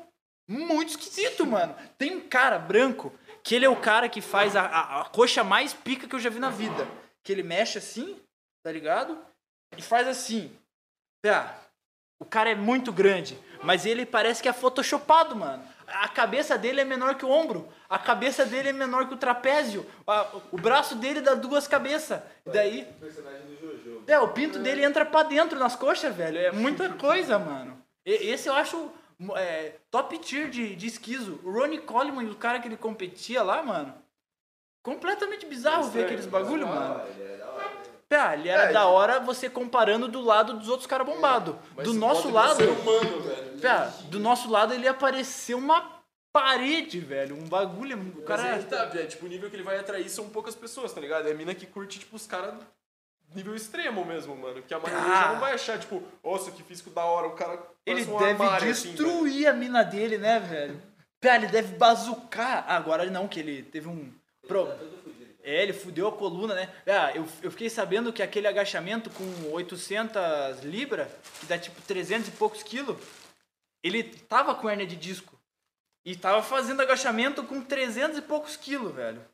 [0.49, 1.75] muito esquisito, mano.
[1.97, 5.43] Tem um cara branco, que ele é o cara que faz a, a, a coxa
[5.45, 6.87] mais pica que eu já vi na vida.
[7.23, 8.19] Que ele mexe assim,
[8.63, 9.19] tá ligado?
[9.77, 10.51] E faz assim.
[11.23, 11.57] Tá.
[12.21, 15.63] O cara é muito grande, mas ele parece que é photoshopado, mano.
[15.87, 17.69] A cabeça dele é menor que o ombro.
[17.89, 19.87] A cabeça dele é menor que o trapézio.
[20.51, 22.21] O braço dele dá duas cabeças.
[22.45, 24.03] E daí, O personagem do Jojo.
[24.07, 26.39] é, o pinto dele entra pra dentro nas coxas, velho.
[26.39, 27.81] É muita coisa, mano.
[28.05, 28.91] E- esse eu acho
[29.37, 31.41] é, top tier de, de esquizo.
[31.45, 33.95] O Ronnie Coleman e o cara que ele competia lá, mano.
[34.83, 37.01] Completamente bizarro ver aqueles bagulho, mano.
[37.09, 37.68] Ele era da hora.
[38.09, 41.55] Pá, ele era É, da hora você comparando do lado dos outros caras bombados.
[41.77, 43.61] Mas Do nosso lado, humano, velho.
[43.61, 45.99] pá, do nosso lado ele ia parecer uma
[46.33, 47.37] parede, velho.
[47.37, 47.97] Um bagulho.
[47.99, 48.59] O Mas cara.
[48.59, 51.29] que tá, é, tipo, o nível que ele vai atrair são poucas pessoas, tá ligado?
[51.29, 52.55] É a mina que curte, tipo, os caras
[53.35, 54.63] nível extremo mesmo, mano.
[54.63, 55.23] Que a maioria Ah.
[55.23, 58.31] já não vai achar, tipo, nossa, que físico da hora, o cara Ele um deve
[58.43, 60.81] armário, assim, destruir a mina dele, né, velho?
[61.21, 62.65] Pá, ele deve bazucar.
[62.67, 64.11] Ah, Agora não, que ele teve um.
[64.47, 64.67] Pro...
[65.49, 66.69] É, ele fudeu a coluna, né?
[66.87, 71.09] Ah, eu, eu fiquei sabendo que aquele agachamento com 800 libras,
[71.41, 72.99] que dá tipo 300 e poucos quilos,
[73.83, 75.41] ele tava com hernia de disco.
[76.05, 79.25] E tava fazendo agachamento com 300 e poucos quilos, velho.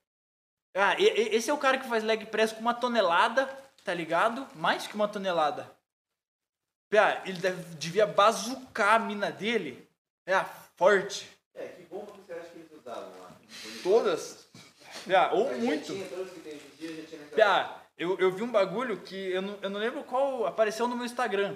[0.76, 3.46] Ah, e- e- esse é o cara que faz leg press com uma tonelada,
[3.82, 4.46] tá ligado?
[4.54, 5.68] Mais que uma tonelada.
[6.90, 9.88] Pá, ele deve- devia bazucar a mina dele.
[10.26, 10.44] É,
[10.76, 11.28] forte.
[11.54, 13.32] É, que bomba que você acha que eles usavam lá?
[13.82, 14.43] Todas.
[15.06, 15.86] Pá, ou Já muito.
[15.86, 18.50] tinha todas que tem hoje em dia, já tinha naquela Pá, eu, eu vi um
[18.50, 21.54] bagulho que eu não, eu não lembro qual apareceu no meu Instagram.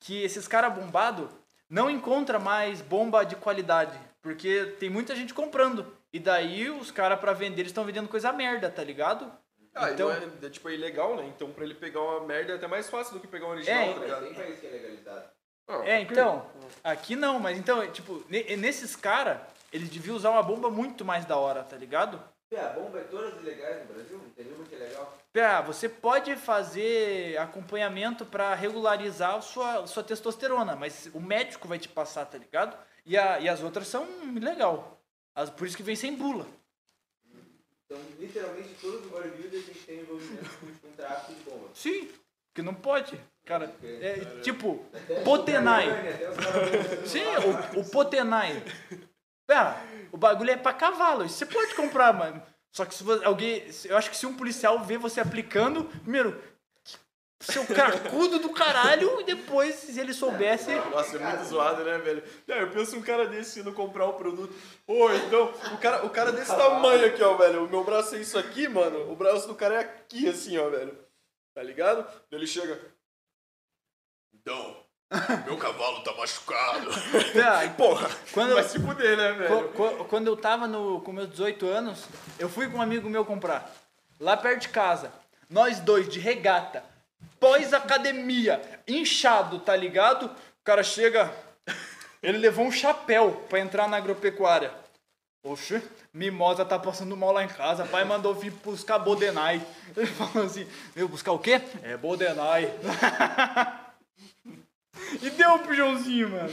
[0.00, 1.28] Que esses caras bombados
[1.68, 3.98] não encontra mais bomba de qualidade.
[4.20, 5.96] Porque tem muita gente comprando.
[6.12, 9.30] E daí os caras pra vender, eles estão vendendo coisa merda, tá ligado?
[9.74, 11.24] Ah, Então- então é, é, tipo, é ilegal, né?
[11.34, 13.80] Então pra ele pegar uma merda é até mais fácil do que pegar um original,
[13.82, 14.24] É, tá Mas ligado?
[14.24, 15.24] tem país que é legalizado.
[15.68, 16.46] Ah, É, então,
[16.84, 19.38] aqui não, mas então, tipo, ne- nesses caras,
[19.72, 22.22] eles deviam usar uma bomba muito mais da hora, tá ligado?
[22.52, 24.18] Pé, a bomba é todas ilegais no Brasil?
[24.18, 25.18] Não tem nenhuma que é legal?
[25.32, 31.78] Pá, você pode fazer acompanhamento pra regularizar a sua, sua testosterona, mas o médico vai
[31.78, 32.76] te passar, tá ligado?
[33.06, 34.06] E, a, e as outras são
[34.38, 35.00] legal.
[35.34, 36.46] As, por isso que vem sem bula.
[37.86, 40.50] Então, literalmente, todos os bodybuilders têm que ter envolvimento
[40.82, 41.68] com, tráfico de bomba.
[41.72, 42.10] Sim,
[42.52, 43.18] que não pode.
[43.46, 44.84] Cara, é, tipo,
[45.24, 45.86] Potenai.
[47.06, 47.24] Sim,
[47.74, 48.62] o, o Potenai.
[49.52, 49.76] Pera,
[50.10, 51.28] o bagulho é pra cavalo.
[51.28, 52.42] Você pode comprar, mano.
[52.74, 53.62] Só que se você, alguém.
[53.84, 56.42] Eu acho que se um policial vê você aplicando, primeiro,
[57.38, 60.74] seu cracudo do caralho, e depois, se ele soubesse.
[60.74, 62.24] Nossa, é muito zoado, né, velho?
[62.48, 64.54] Eu penso um cara desse indo comprar o produto.
[64.86, 67.66] Ô, então, o cara, o cara desse tamanho aqui, ó, velho.
[67.66, 69.12] O meu braço é isso aqui, mano.
[69.12, 70.98] O braço do cara é aqui, assim, ó, velho.
[71.54, 72.10] Tá ligado?
[72.30, 72.80] Ele chega.
[74.32, 74.81] Então,
[75.44, 76.90] meu cavalo tá machucado.
[77.32, 79.68] Pera, Porra, Quando- vai se fuder, né, velho?
[79.68, 82.04] Qu- qu- Quando eu tava no, com meus 18 anos,
[82.38, 83.70] eu fui com um amigo meu comprar.
[84.20, 85.12] Lá perto de casa.
[85.50, 86.82] Nós dois de regata.
[87.38, 88.60] Pós-academia.
[88.88, 90.26] Inchado, tá ligado?
[90.26, 91.30] O cara chega.
[92.22, 94.72] Ele levou um chapéu pra entrar na agropecuária.
[95.44, 95.82] Oxe,
[96.14, 97.84] Mimosa tá passando mal lá em casa.
[97.84, 99.60] Pai mandou vir buscar Bodenai.
[99.96, 101.60] Ele falou assim: Meu, buscar o quê?
[101.82, 102.72] É Bodenai.
[105.20, 106.52] e deu pro Joãozinho, mano.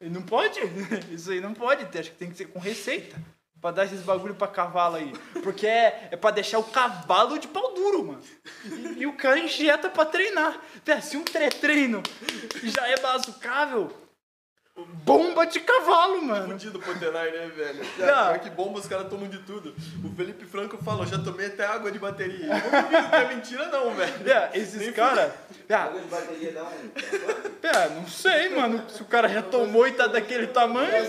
[0.00, 0.60] Não pode?
[1.12, 1.86] Isso aí não pode.
[1.98, 3.16] Acho que tem que ser com receita.
[3.60, 5.12] Pra dar esses bagulho pra cavalo aí.
[5.44, 8.22] Porque é, é pra deixar o cavalo de pau duro, mano.
[8.64, 10.60] E, e o cara injeta pra treinar.
[11.00, 12.02] Se um pré-treino
[12.64, 13.96] já é bazucável,
[15.04, 16.48] bomba de cavalo, mano.
[16.48, 17.84] Fudido o Potenai, né, velho?
[17.84, 19.74] Pior que bomba, os caras tomam de tudo.
[20.04, 22.46] O Felipe Franco falou, já tomei até água de bateria.
[22.46, 24.24] Eu não duvido que é mentira, não, velho.
[24.24, 25.32] Pé, Esses caras.
[25.68, 26.88] Água de bateria dá um.
[27.60, 28.88] Pé, Não sei, mano.
[28.88, 31.04] Se o cara já tomou e tá daquele tamanho.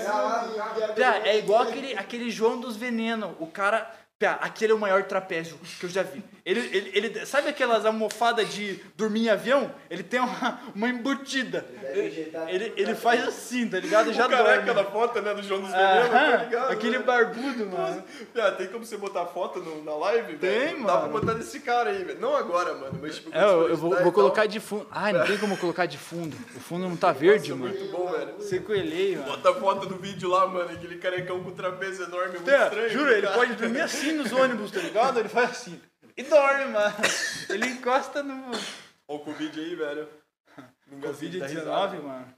[0.96, 3.32] Pia, é igual aquele, aquele João dos Venenos.
[3.40, 4.03] O cara.
[4.24, 6.24] Pia, aquele é o maior trapézio que eu já vi.
[6.46, 9.70] Ele, ele, ele- sabe aquelas almofadas de dormir em avião?
[9.90, 11.66] Ele tem uma, uma embutida.
[11.94, 14.14] Ele, ele, ele faz assim, tá ligado?
[14.14, 14.74] Já o careca dorme.
[14.84, 16.72] da foto, né, do João dos Venenos, tá ligado?
[16.72, 17.04] aquele né?
[17.04, 18.04] barbudo, mano.
[18.38, 20.40] Ah, tem como você botar foto no- na live, velho?
[20.68, 21.20] Tem, Dá pra mano.
[21.20, 22.20] botar desse cara aí, velho.
[22.22, 23.30] Não agora, mano, mas tipo...
[23.36, 24.88] É, eu, eu vou, vou colocar de fundo.
[24.90, 26.36] Ai, não tem como colocar de fundo.
[26.56, 27.76] O fundo não tá verde, Nossa, mano.
[27.78, 28.42] muito bom, velho.
[28.42, 29.28] Sequelei, mano.
[29.32, 32.90] Bota a foto do vídeo lá, mano, aquele carecão com trapézio enorme, muito É, estranho.
[32.90, 33.34] juro, ele cara.
[33.38, 35.20] pode dormir assim nos ônibus, tá ligado?
[35.20, 35.82] Ele faz assim.
[36.16, 36.96] E dorme, mano.
[37.50, 38.52] Ele encosta no.
[39.08, 40.10] Ó o Covid aí, velho.
[40.88, 42.00] Não gosta de dar Covid-19, risada.
[42.02, 42.36] mano.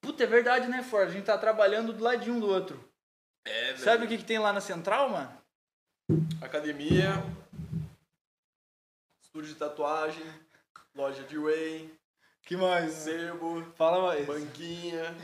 [0.00, 1.08] Puta, é verdade, né, Ford?
[1.08, 2.82] A gente tá trabalhando do ladinho um do outro.
[3.44, 3.78] É, velho.
[3.78, 5.38] Sabe o que, que tem lá na central, mano?
[6.40, 7.10] Academia,
[9.22, 10.24] estúdio de tatuagem,
[10.94, 11.94] loja de whey,
[12.42, 12.92] Que mais?
[12.92, 14.26] sebo, Fala mais.
[14.26, 15.14] banquinha,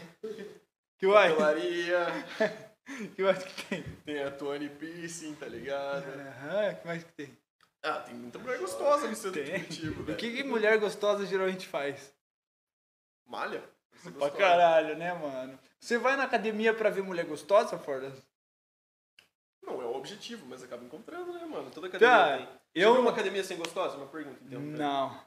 [0.99, 1.33] Que mais?
[1.33, 2.07] papelaria,
[3.17, 3.83] Que mais que tem?
[4.05, 6.05] tem a Tony Piercing, tá ligado?
[6.09, 7.37] Aham, que mais que tem?
[7.83, 9.61] Ah, tem muita mulher gostosa no centro Tem.
[9.65, 10.19] Curitiba, E o velho.
[10.19, 12.13] que, que mulher gostosa geralmente faz?
[13.27, 13.63] Malha?
[13.93, 14.37] Você Pra gostosa.
[14.39, 15.59] caralho, né, mano?
[15.81, 18.13] Você vai na academia pra ver mulher gostosa, Ford?
[19.63, 21.71] Não é o objetivo, mas acaba encontrando, né, mano?
[21.71, 22.49] Toda academia Tá, tem.
[22.75, 23.97] eu- Você uma academia sem gostosa?
[23.97, 24.61] Uma pergunta, então.
[24.61, 25.25] Não.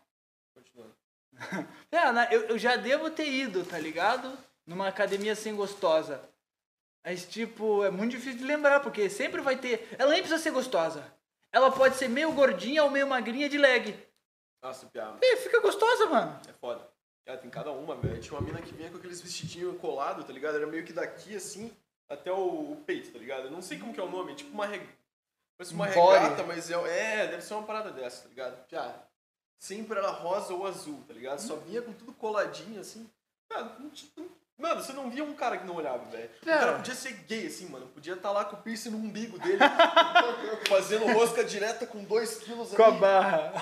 [0.53, 0.95] Continuando.
[1.91, 4.37] É, na- eu, eu já devo ter ido, tá ligado?
[4.65, 6.21] Numa academia sem gostosa.
[7.03, 9.87] Mas, tipo, é muito difícil de lembrar, porque sempre vai ter.
[9.97, 11.03] Ela nem precisa ser gostosa.
[11.51, 13.97] Ela pode ser meio gordinha ou meio magrinha de leg.
[14.61, 15.17] Nossa, piada.
[15.21, 16.39] E fica gostosa, mano.
[16.47, 16.87] É foda.
[17.25, 18.19] Cara, tem cada uma, velho.
[18.19, 20.55] Tinha uma mina que vinha com aqueles vestidinhos colados, tá ligado?
[20.57, 21.71] Era meio que daqui, assim,
[22.09, 23.45] até o, o peito, tá ligado?
[23.45, 24.87] Eu não sei como que é o nome, é tipo uma reg...
[25.57, 26.19] Parece uma Um body.
[26.23, 26.73] regata, mas é,
[27.23, 28.69] é, deve ser uma parada dessa, tá ligado?
[28.69, 28.95] Já.
[29.57, 31.39] Sempre era rosa ou azul, tá ligado?
[31.39, 33.09] Só vinha com tudo coladinho, assim.
[33.49, 36.29] Cara, não, não- Mano, você não via um cara que não olhava, velho.
[36.45, 36.57] O É.
[36.59, 37.87] cara podia ser gay, assim, mano.
[37.87, 39.57] Podia estar lá com o piercing no umbigo dele,
[40.67, 43.53] fazendo rosca direta com 2 quilos Com a barra.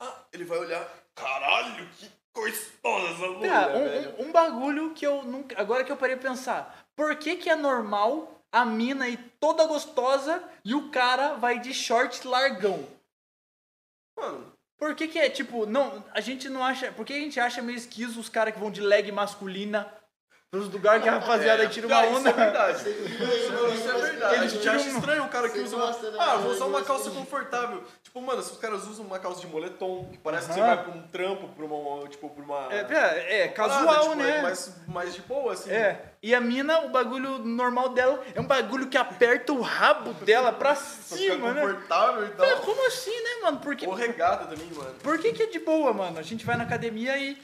[0.00, 4.14] Ah, ele vai olhar, caralho, que gostosa essa mulher, Cara, um- velho.
[4.18, 5.60] um, um bagulho que eu nunca.
[5.60, 6.86] Agora que eu parei pra pensar.
[6.96, 11.74] Por que, que é normal a mina ir toda gostosa e o cara vai de
[11.74, 12.86] short largão?
[14.18, 14.45] Mano,
[14.78, 16.92] Por que, que é, tipo, não, a gente não acha.
[16.92, 19.90] Por que a gente acha meio esquiso os caras que vão de leg masculina
[20.50, 22.30] pros lugares que a rapaziada tira uma cara, onda?
[22.30, 22.78] Isso é verdade.
[22.90, 24.34] Isso, isso é verdade.
[24.34, 25.90] A Eles gente acha estranho o cara que usa uma.
[25.90, 26.16] né?
[26.18, 27.82] Ah, vou usar uma calça confortável.
[28.02, 30.82] Tipo, mano, se os caras usam uma calça de moletom, que parece que você vai
[30.82, 32.08] pra um trampo, pra uma.
[32.08, 32.68] Tipo, pra uma.
[32.72, 34.38] É, é, é, parada, casual, tipo, né?
[34.38, 35.70] é mais, mais de boa, assim.
[35.70, 40.12] É, e a mina, o bagulho normal dela é um bagulho que aperta o rabo
[40.24, 41.60] dela pra cima, né?
[41.60, 42.60] confortável e É, tal.
[42.60, 43.58] como assim, né, mano?
[43.58, 44.94] Por que, Ou regata também, mano.
[45.02, 46.18] por que que é de boa, mano?
[46.18, 47.36] A gente vai na academia e...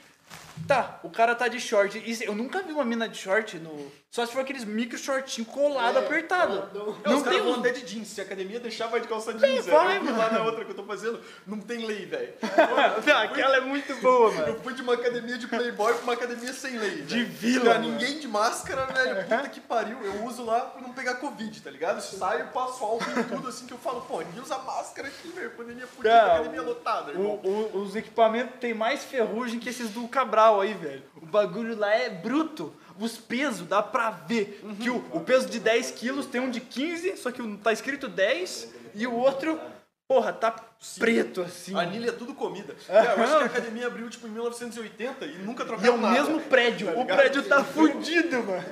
[0.67, 1.97] Tá, o cara tá de short.
[1.97, 3.91] E eu nunca vi uma mina de short no...
[4.09, 6.69] Só se for aqueles micro shortinho colado, É, apertado.
[6.71, 7.55] Não, Não os tem um...
[7.55, 8.07] até de jeans.
[8.09, 9.75] Se a academia deixar, vai de calça jeans, velho.
[9.77, 12.33] vai, Eu vi lá na outra que eu tô fazendo, não tem lei, velho.
[13.23, 14.47] Aquela é muito boa, mano.
[14.49, 17.31] Eu fui de uma academia de playboy pra uma academia sem lei, De velho.
[17.37, 17.91] vila, Cara, mano.
[17.91, 19.23] ninguém de máscara, velho.
[19.27, 19.97] Puta que pariu.
[20.03, 21.99] Eu uso lá pra não pegar covid, tá ligado?
[22.01, 25.49] Saio, passo álcool em tudo, assim, que eu falo, pô, ninguém usa máscara aqui, velho.
[25.51, 27.39] Pandemia fudida, academia lotada, irmão.
[27.43, 31.03] O- o- os equipamentos tem mais ferrugem que esses do Cabral aí, velho.
[31.21, 32.73] O bagulho lá é bruto.
[32.99, 34.61] Os pesos, dá pra ver.
[34.79, 37.71] Que o, o peso de 10 quilos tem um de 15, só que um tá
[37.73, 39.59] escrito 10, e o outro,
[40.07, 40.53] porra, tá
[40.99, 41.75] preto assim.
[41.75, 42.75] Anilha é tudo comida.
[42.85, 45.95] Cara, eu acho que a academia abriu, tipo, em 1980 e nunca E é trocaram
[45.95, 46.13] o nada.
[46.13, 46.87] mesmo prédio.
[46.89, 47.17] O ligado?
[47.17, 48.63] prédio tá fudido, mano.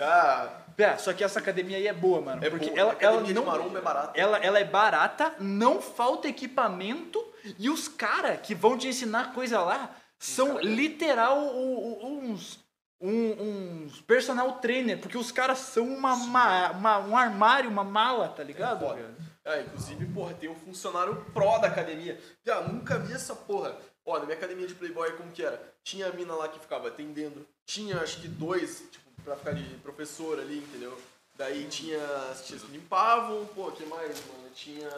[0.00, 2.44] Ah, Pé, só que essa academia aí é boa, mano.
[2.44, 2.78] é porque boa.
[2.78, 3.76] ela, a ela não.
[3.76, 4.12] é barata.
[4.14, 7.20] Ela, ela é barata, não falta equipamento
[7.58, 12.58] e os caras que vão te ensinar coisa lá são literal o- o- uns,
[13.00, 18.28] um- uns personal trainer, porque os caras são uma, ma- uma- um armário, uma mala,
[18.28, 18.80] tá ligado?
[18.80, 19.14] Foda.
[19.44, 22.20] É, inclusive, porra, tem um funcionário pró da academia.
[22.44, 23.76] Já, nunca vi essa porra.
[24.04, 25.62] Ó, na minha academia de Playboy, como que era?
[25.82, 27.46] Tinha a mina lá que ficava atendendo.
[27.64, 30.98] Tinha, acho que dois, tipo, pra ficar de professor ali, entendeu?
[31.36, 31.98] Daí tinha
[32.30, 34.50] as tias que limpavam, pô, que mais, mano?
[34.54, 34.88] Tinha...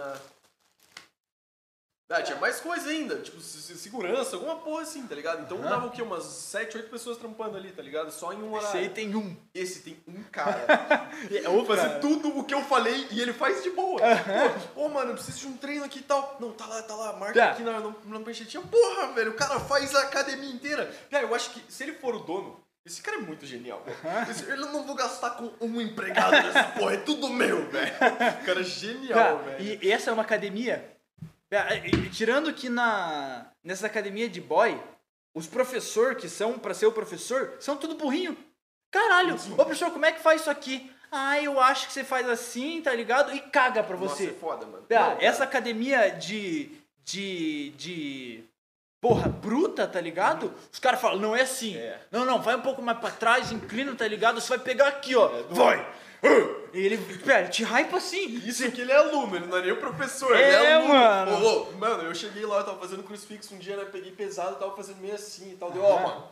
[2.10, 5.42] Ah, tinha mais coisa ainda, tipo, se- se- segurança, alguma porra assim, tá ligado?
[5.42, 5.70] Então Aham.
[5.70, 6.02] dava o quê?
[6.02, 8.10] Umas 7, 8 pessoas trampando ali, tá ligado?
[8.10, 8.90] Só em um Esse aí horário.
[8.90, 9.36] tem um.
[9.54, 10.66] Esse tem um cara
[11.30, 12.00] É o fazer cara.
[12.00, 14.00] tudo o que eu falei e ele faz de boa.
[14.74, 16.36] Pô, ô, mano, eu preciso de um treino aqui e tal.
[16.40, 17.50] Não, tá lá, tá lá, marca Tá.
[17.52, 18.62] aqui na, na, na pranchetinha.
[18.64, 20.92] Porra, velho, o cara faz a academia inteira.
[21.10, 23.84] Cara, eu acho que se ele for o dono, esse cara é muito genial.
[24.28, 27.92] Esse- Eu não vou gastar com um empregado nessa porra, é tudo meu, velho.
[28.42, 29.78] O cara é genial, Cara, velho.
[29.80, 30.96] e essa é uma academia.
[31.50, 34.80] É, e- e Tirando que na nessa academia de boy,
[35.34, 38.36] os professores que são pra ser o professor são tudo burrinho.
[38.90, 40.90] Caralho, ô professor, como é que faz isso aqui?
[41.12, 43.32] Ah, eu acho que você faz assim, tá ligado?
[43.34, 44.32] E caga pra Nossa, é você.
[44.32, 44.84] foda, mano.
[44.90, 46.70] Ah, Não, essa academia de.
[47.04, 47.70] de.
[47.70, 48.44] de.
[49.00, 50.54] Porra, bruta, tá ligado?
[50.70, 51.74] Os caras falam, não é assim.
[51.76, 52.00] É.
[52.10, 54.40] Não, não, vai um pouco mais pra trás, inclina, tá ligado?
[54.40, 55.26] Você vai pegar aqui, ó.
[55.36, 55.94] É, vai!
[56.72, 58.26] E ele, pera, te hypa assim.
[58.46, 60.94] Isso que ele é aluno, ele não é nem o professor, É, ele é aluno.
[60.94, 61.44] mano.
[61.44, 63.84] Ô, ô, mano, eu cheguei lá, eu tava fazendo crucifixo um dia, né?
[63.90, 65.70] Peguei pesado, tava fazendo meio assim e tal.
[65.72, 66.02] Deu, ó, Aham.
[66.06, 66.28] mano,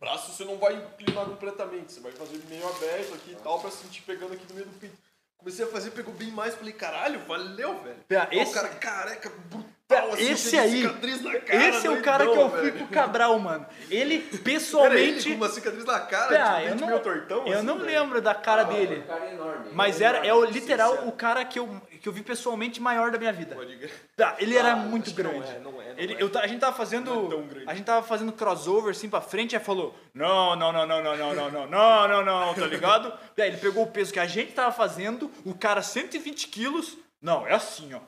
[0.00, 3.70] braço você não vai inclinar completamente, você vai fazer meio aberto aqui e tal, pra
[3.70, 4.96] sentir pegando aqui no meio do peito.
[5.36, 7.98] Comecei a fazer, pegou bem mais, falei, caralho, valeu, velho.
[8.08, 11.90] Pera, esse- O cara careca, brutal, Pera, assim, esse aí, cicatriz na cara, Esse é
[11.90, 12.72] o cara que eu velho.
[12.78, 13.66] com o Cabral, mano.
[13.90, 15.30] Ele, Era ele pessoalmente.
[15.30, 17.86] com uma cicatriz na cara, Pera, tipo, eu não, meio tortão, eu assim, não velho.
[17.86, 18.96] lembro da cara Ah, dele.
[19.02, 19.70] um cara enorme.
[19.72, 21.08] Mas Ele era, é o literal sim.
[21.08, 23.54] o cara que eu, que eu vi pessoalmente maior da minha vida.
[23.54, 23.90] Pode.
[24.14, 25.50] Tá, ele era Ah, muito acho que não grande.
[25.52, 26.22] é, não é, não Ele, é.
[26.22, 27.14] eu a gente tava fazendo.
[27.14, 27.70] Não é tão grande.
[27.70, 31.16] a gente tava fazendo crossover assim pra frente, aí falou: Não, não, não, não, não,
[31.16, 33.10] não, não, não, não, não, não, tá ligado?
[33.38, 36.98] E aí ele pegou o peso que a gente tava fazendo, o cara 120 quilos.
[37.22, 38.00] Não, é assim, ó.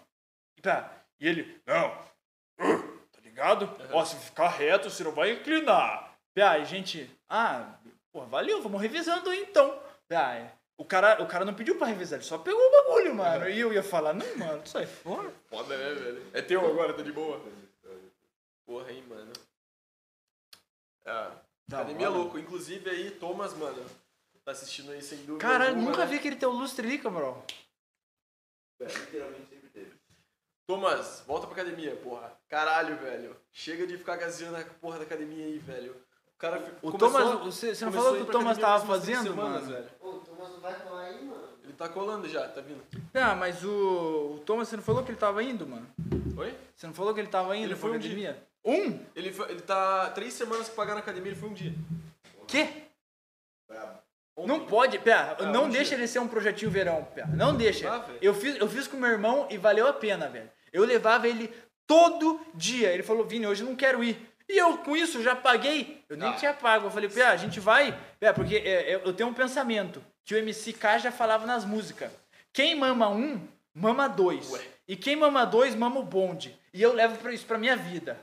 [0.59, 1.89] E, pá, e ele, não.
[2.61, 3.71] uh, Tá ligado?
[3.93, 6.17] Ó, se ficar reto, você não vai inclinar.
[6.37, 7.79] E aí, gente, ah,
[8.13, 9.81] pô, valeu, vamos revisando aí então.
[10.09, 13.15] E aí, o cara, o cara não pediu pra revisar, ele só pegou o bagulho,
[13.15, 13.49] mano.
[13.49, 15.33] E eu ia falar, não, mano, sai fora.
[15.49, 16.31] Foda, né, velho?
[16.33, 17.41] É teu agora, tá de boa?
[18.65, 19.33] Porra, hein, mano.
[21.05, 21.33] Ah,
[21.69, 22.19] Da academia hora.
[22.19, 22.39] louco.
[22.39, 23.85] Inclusive aí, Thomas, mano,
[24.45, 25.39] tá assistindo aí sem dúvida.
[25.39, 26.11] Caralho, alguma, nunca né?
[26.11, 27.45] vi aquele teu lustre ali, Cabral.
[28.81, 29.60] Literalmente sempre teve.
[30.71, 32.33] Thomas, volta pra academia, porra.
[32.49, 33.37] Caralho, velho.
[33.53, 35.97] Chega de ficar gazeando a porra da academia aí, velho.
[36.37, 39.23] O cara O começou- Thomas, você, você não falou que o pra Thomas tava fazendo,
[39.25, 39.75] semanas, mano?
[39.75, 39.89] velho.
[40.01, 41.49] Ô, o Thomas não vai colar aí, mano.
[41.65, 42.83] Ele tá colando já, tá vindo.
[43.13, 45.87] Ah, mas o, o Thomas, você não falou que ele tava indo, mano?
[46.37, 46.55] Oi?
[46.77, 48.43] Você não falou que ele tava indo Ele pra foi um academia?
[48.65, 49.01] Um?
[49.17, 51.75] Ele, foi- ele tá três semanas que pagar na academia, ele foi um dia.
[52.47, 52.69] Quê?
[54.47, 55.99] Não pode, Pé, Ah, não um deixa dia.
[55.99, 57.27] ele ser um projetinho verão, Pé.
[57.27, 57.93] Não deixa.
[57.95, 60.51] Ah, eu, fiz, eu fiz com meu irmão e valeu a pena, velho.
[60.73, 61.53] Eu levava ele
[61.87, 62.93] todo dia.
[62.93, 64.29] Ele falou, Vini, hoje eu não quero ir.
[64.49, 66.03] E eu, com isso, já paguei.
[66.09, 66.33] Eu nem Ah.
[66.33, 66.87] tinha pago.
[66.87, 67.97] Eu falei, Pé, a gente vai.
[68.19, 72.11] Pé, porque é, é, eu tenho um pensamento que o MC já falava nas músicas.
[72.53, 74.51] Quem mama um, mama dois.
[74.51, 74.61] Ué.
[74.89, 76.59] E quem mama dois, mama o bonde.
[76.75, 78.19] E eu levo isso pra minha vida.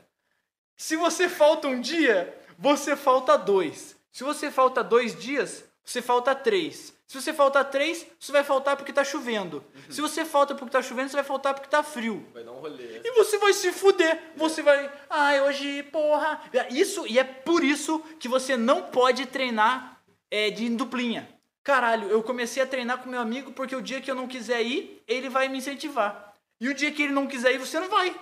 [0.76, 3.96] Se você falta um dia, você falta dois.
[4.12, 6.92] Se você falta dois dias, você falta três.
[7.08, 9.64] Se você falta três, você vai faltar porque tá chovendo.
[9.88, 12.24] Se você falta porque tá chovendo, você vai faltar porque tá frio.
[12.34, 13.00] Vai dar um rolê.
[13.02, 14.32] E você vai se fuder.
[14.36, 14.92] Você vai.
[15.08, 16.38] Ai, hoje, porra.
[16.70, 21.26] Isso, e é por isso que você não pode treinar é, de duplinha.
[21.64, 24.62] Caralho, eu comecei a treinar com meu amigo porque o dia que eu não quiser
[24.62, 26.34] ir, ele vai me incentivar.
[26.60, 28.14] E o dia que ele não quiser ir, você não vai.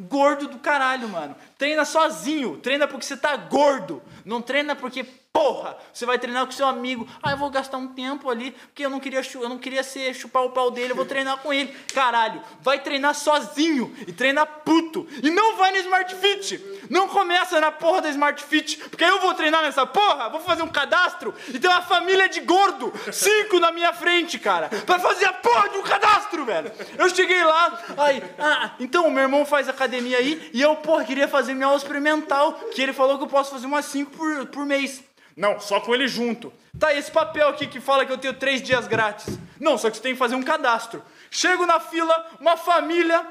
[0.00, 1.36] Gordo do caralho, mano.
[1.58, 2.56] Treina sozinho.
[2.56, 4.02] Treina porque você tá gordo.
[4.24, 7.06] Não treina porque, porra, você vai treinar com seu amigo.
[7.22, 10.12] Ah, eu vou gastar um tempo ali, porque eu não queria, eu não queria ser
[10.14, 11.74] chupar o pau dele, eu vou treinar com ele.
[11.94, 15.06] Caralho, vai treinar sozinho e treina puto.
[15.22, 16.62] E não vai no Smart Fit.
[16.90, 20.62] Não começa na porra da Smart Fit, porque eu vou treinar nessa porra, vou fazer
[20.62, 25.26] um cadastro e tem uma família de gordo, cinco na minha frente, cara, pra fazer
[25.26, 26.72] a porra de um cadastro, velho.
[26.98, 31.04] Eu cheguei lá, aí, ah, então o meu irmão faz academia aí e eu, porra,
[31.04, 34.46] queria fazer minha aula experimental, que ele falou que eu posso fazer umas cinco por,
[34.46, 35.10] por mês.
[35.40, 36.52] Não, só com ele junto.
[36.78, 39.38] Tá, esse papel aqui que fala que eu tenho três dias grátis.
[39.58, 41.02] Não, só que você tem que fazer um cadastro.
[41.30, 43.26] Chego na fila, uma família,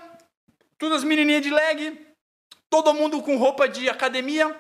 [0.80, 2.08] todas as menininhas de leg,
[2.68, 4.60] todo mundo com roupa de academia.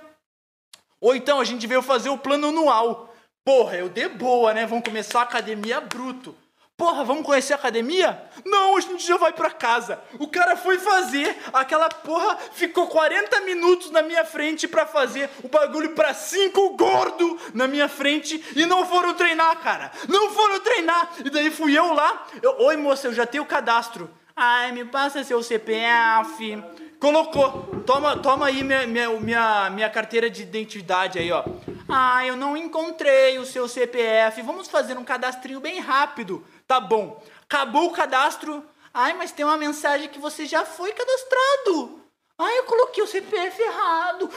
[1.02, 3.16] Ou então a gente veio fazer o plano anual.
[3.44, 4.68] Porra, eu dei boa, né?
[4.68, 6.36] Vamos começar a academia bruto.
[6.80, 8.24] Porra, vamos conhecer a academia?
[8.46, 10.00] Não, a gente já vai pra casa.
[10.18, 15.50] O cara foi fazer, aquela porra ficou 40 minutos na minha frente pra fazer o
[15.50, 19.92] bagulho pra cinco gordo na minha frente e não foram treinar, cara.
[20.08, 21.16] Não foram treinar.
[21.26, 22.26] E daí fui eu lá.
[22.42, 24.10] Eu, Oi, moça, eu já tenho o cadastro.
[24.34, 26.64] Ai, me passa seu CPF.
[27.00, 27.82] Colocou.
[27.86, 31.44] Toma, toma aí minha, minha, minha, minha carteira de identidade aí, ó.
[31.88, 34.42] Ah, eu não encontrei o seu CPF.
[34.42, 36.46] Vamos fazer um cadastrinho bem rápido.
[36.68, 37.24] Tá bom.
[37.44, 38.64] Acabou o cadastro.
[38.94, 42.04] Ai, mas tem uma mensagem que você já foi cadastrado.
[42.38, 44.30] Ai, eu coloquei o CPF errado.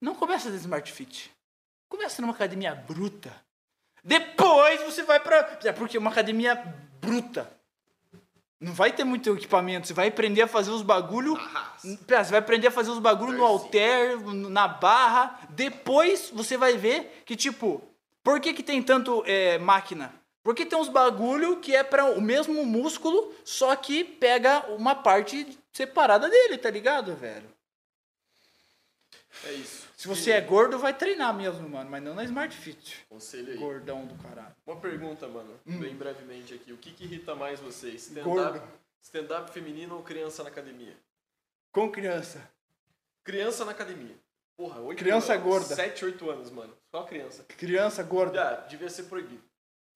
[0.00, 1.30] Não começa da Smart Fit.
[1.88, 3.32] Começa numa academia bruta.
[4.02, 5.58] Depois você vai pra.
[5.64, 6.54] É porque uma academia
[7.00, 7.59] bruta.
[8.60, 9.86] Não vai ter muito equipamento.
[9.86, 11.34] Você vai aprender a fazer os bagulho.
[12.06, 14.20] Pera, Você vai aprender a fazer os bagulho no halter,
[14.50, 15.40] na barra.
[15.48, 17.82] Depois você vai ver que, tipo,
[18.22, 20.14] por que, que tem tanto é, máquina?
[20.42, 25.58] Porque tem uns bagulho que é para o mesmo músculo, só que pega uma parte
[25.72, 27.48] separada dele, tá ligado, velho?
[29.44, 29.89] É isso.
[30.00, 33.04] Se você é gordo, vai treinar mesmo, mano, mas não na Smart Fit.
[33.06, 33.58] Conselho aí.
[33.58, 34.56] Gordão do caralho.
[34.66, 36.72] Uma pergunta, mano, bem brevemente aqui.
[36.72, 38.10] O que, que irrita mais vocês?
[38.10, 38.22] Hum.
[38.22, 38.62] Gordo.
[39.02, 40.96] Stand-up stand feminino ou criança na academia?
[41.70, 42.50] Com criança.
[43.22, 44.16] Criança na academia.
[44.56, 45.74] Porra, 8 Criança anos, gorda.
[45.74, 46.74] 7, 8 anos, mano.
[46.90, 47.44] Só criança.
[47.58, 48.42] Criança gorda.
[48.42, 49.42] Ah, devia ser proibido.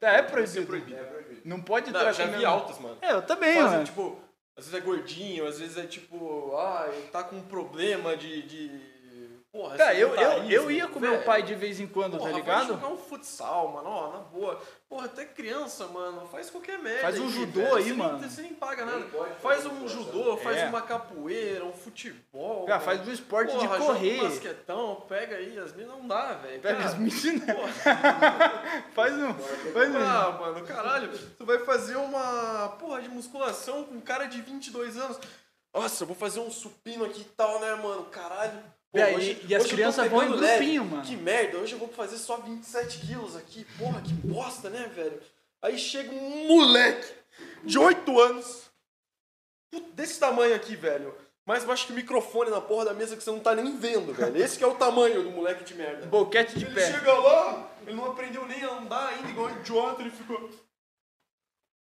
[0.03, 1.03] É, é Devia ser proibido.
[1.03, 1.41] proibido.
[1.47, 2.99] Não pode Não, tratar já vi altas, mano.
[3.01, 3.85] É, eu também, Fazem, mano.
[3.87, 4.21] tipo,
[4.55, 8.43] às vezes é gordinho, às vezes é tipo, ah, ele tá com um problema de.
[8.43, 8.94] de...
[9.55, 11.25] Porra, Cara, eu, eu, eu sedentarismo, ia com meu velho.
[11.25, 12.67] pai de vez em quando, Porra, tá Vai ligado?
[12.67, 14.61] jogar um futsal, mano, ó, na boa.
[14.89, 17.03] Porra, até criança, mano, faz qualquer merda.
[17.03, 17.75] Faz um aí, judô velho.
[17.77, 18.19] aí, você mano.
[18.19, 19.05] Nem, você nem paga nada.
[19.05, 20.67] Pode Faz um judô, faz É.
[20.67, 22.67] uma capoeira, um futebol.
[22.67, 24.21] Cara, faz um esporte Porra, de joga correr.
[24.21, 26.61] Um basquetão, pega aí, as minas não dá, velho.
[26.61, 27.45] Pega Cara, as meninas.
[27.57, 27.73] porra.
[28.93, 29.35] Faz um.
[29.73, 29.99] Faz um.
[29.99, 34.97] Ah, mano, caralho, tu vai fazer uma porra de musculação com um cara de 22
[34.97, 35.17] anos.
[35.73, 38.05] Nossa, eu vou fazer um supino aqui e tal, né, mano?
[38.07, 38.74] Caralho.
[38.95, 41.03] Pô, E aí, e as crianças vão em grupinho, mano.
[41.03, 43.67] Que merda, hoje eu vou fazer só 27 quilos aqui.
[43.77, 45.21] Porra, que bosta, né, velho?
[45.61, 47.13] Aí chega um moleque
[47.65, 48.71] de 8 anos,
[49.95, 51.13] desse tamanho aqui, velho.
[51.45, 54.15] Mais baixo que o microfone na porra da mesa que você não tá nem vendo,
[54.15, 54.37] velho.
[54.37, 56.07] Esse que é o tamanho do moleque de merda.
[56.07, 56.93] Boquete de Ele pé.
[56.93, 60.49] chega lá, ele não aprendeu nem a andar ainda, igual um idiota, ele ficou.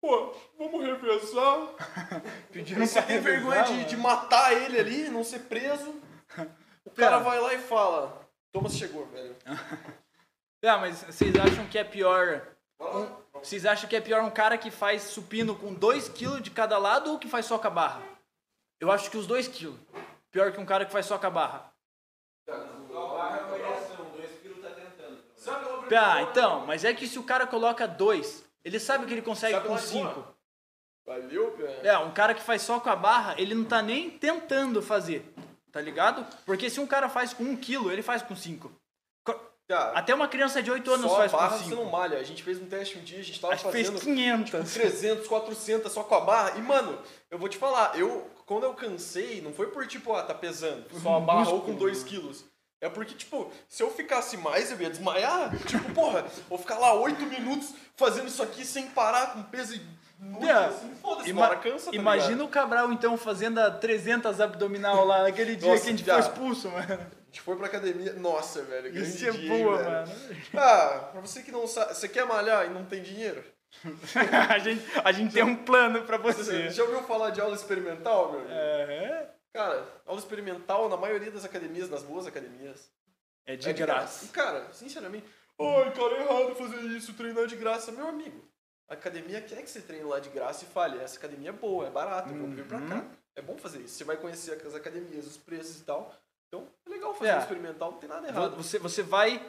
[0.02, 1.68] Pô, vamos revezar.
[2.52, 5.94] Pedindo Você tem vergonha de, de matar ele ali, não ser preso.
[6.84, 7.22] O cara Cara.
[7.24, 8.20] vai lá e fala:
[8.52, 9.34] Thomas chegou, velho.
[10.64, 12.46] Ah, mas vocês acham que é pior.
[12.80, 16.78] um- vocês acham que é pior um cara que faz supino com 2kg de cada
[16.78, 18.02] lado ou que faz só com a barra?
[18.80, 19.74] Eu acho que os 2kg.
[20.30, 21.70] Pior que um cara que faz só com a barra.
[25.96, 29.54] Ah, então, mas é que se o cara coloca 2, ele sabe que ele consegue
[29.54, 30.04] Sabe com lá de 5.
[30.12, 30.34] boa.
[31.06, 31.86] Valeu, velho.
[31.86, 35.30] É, um cara que faz só com a barra, ele não tá nem tentando fazer,
[35.74, 36.24] tá ligado?
[36.46, 38.70] Porque se um cara faz com 1 kg, ele faz com 5.
[39.66, 41.76] Cara, Até uma criança de 8 anos só a faz barra com você 5.
[41.76, 42.18] não malha.
[42.18, 44.72] A gente fez um teste um dia, a gente tava que fez fazendo 500.
[44.74, 46.58] 300, 400 só com a barra.
[46.58, 46.98] E, mano,
[47.30, 50.84] eu vou te falar, eu, quando eu cansei, não foi por tipo, ah, tá pesando,
[51.02, 52.44] só a barra ou com 2 quilos.
[52.80, 55.50] É porque, tipo, se eu ficasse mais, eu ia desmaiar.
[55.66, 59.80] Tipo, porra, vou ficar lá 8 minutos fazendo isso aqui sem parar, com peso
[60.20, 60.52] inútil, É.
[60.66, 62.46] assim, foda-se, Ima- uma cansa, tá Imagina ligado?
[62.46, 66.14] o Cabral, então, fazendo a 300 abdominal lá naquele dia Nossa, que a gente já.
[66.14, 66.92] foi expulso, mano.
[66.94, 69.90] A gente foi pra academia, nossa, velho, grande Isso é dia, boa, velho.
[69.90, 70.12] mano.
[70.56, 73.42] Ah, pra você que não sabe, você quer malhar e não tem dinheiro?
[74.48, 76.42] a, gente, a gente tem um plano pra você.
[76.44, 78.52] Você já ouviu falar de aula experimental, meu amigo?
[78.54, 82.90] É, Cara, aula experimental na maioria das academias, nas boas academias,
[83.46, 84.24] é de é graça.
[84.24, 85.24] E, cara, sinceramente,
[85.60, 87.92] ai, cara, é errado fazer isso, treinar de graça.
[87.92, 88.44] Meu amigo,
[88.88, 91.86] a academia quer que você treine lá de graça e fale, essa academia é boa,
[91.86, 92.88] é barata, vamos vir pra Uhum.
[92.88, 93.04] cá.
[93.36, 93.94] É bom fazer isso.
[93.96, 96.14] Você vai conhecer as academias, os preços e tal.
[96.48, 97.36] Então, é legal fazer É.
[97.36, 98.56] um experimental, não tem nada errado.
[98.56, 99.44] Você, você vai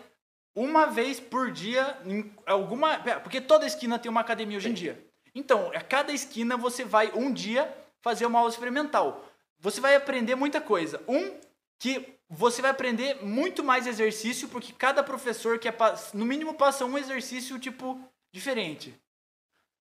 [0.56, 2.94] uma vez por dia em alguma.
[2.96, 5.06] é, Porque toda esquina tem uma academia hoje em dia.
[5.36, 7.72] Então, a cada esquina você vai um dia
[8.02, 9.24] fazer uma aula experimental.
[9.60, 11.02] Você vai aprender muita coisa.
[11.08, 11.38] Um,
[11.78, 15.76] que você vai aprender muito mais exercício, porque cada professor quer,
[16.14, 18.00] no mínimo, passa um exercício, tipo,
[18.34, 18.98] diferente.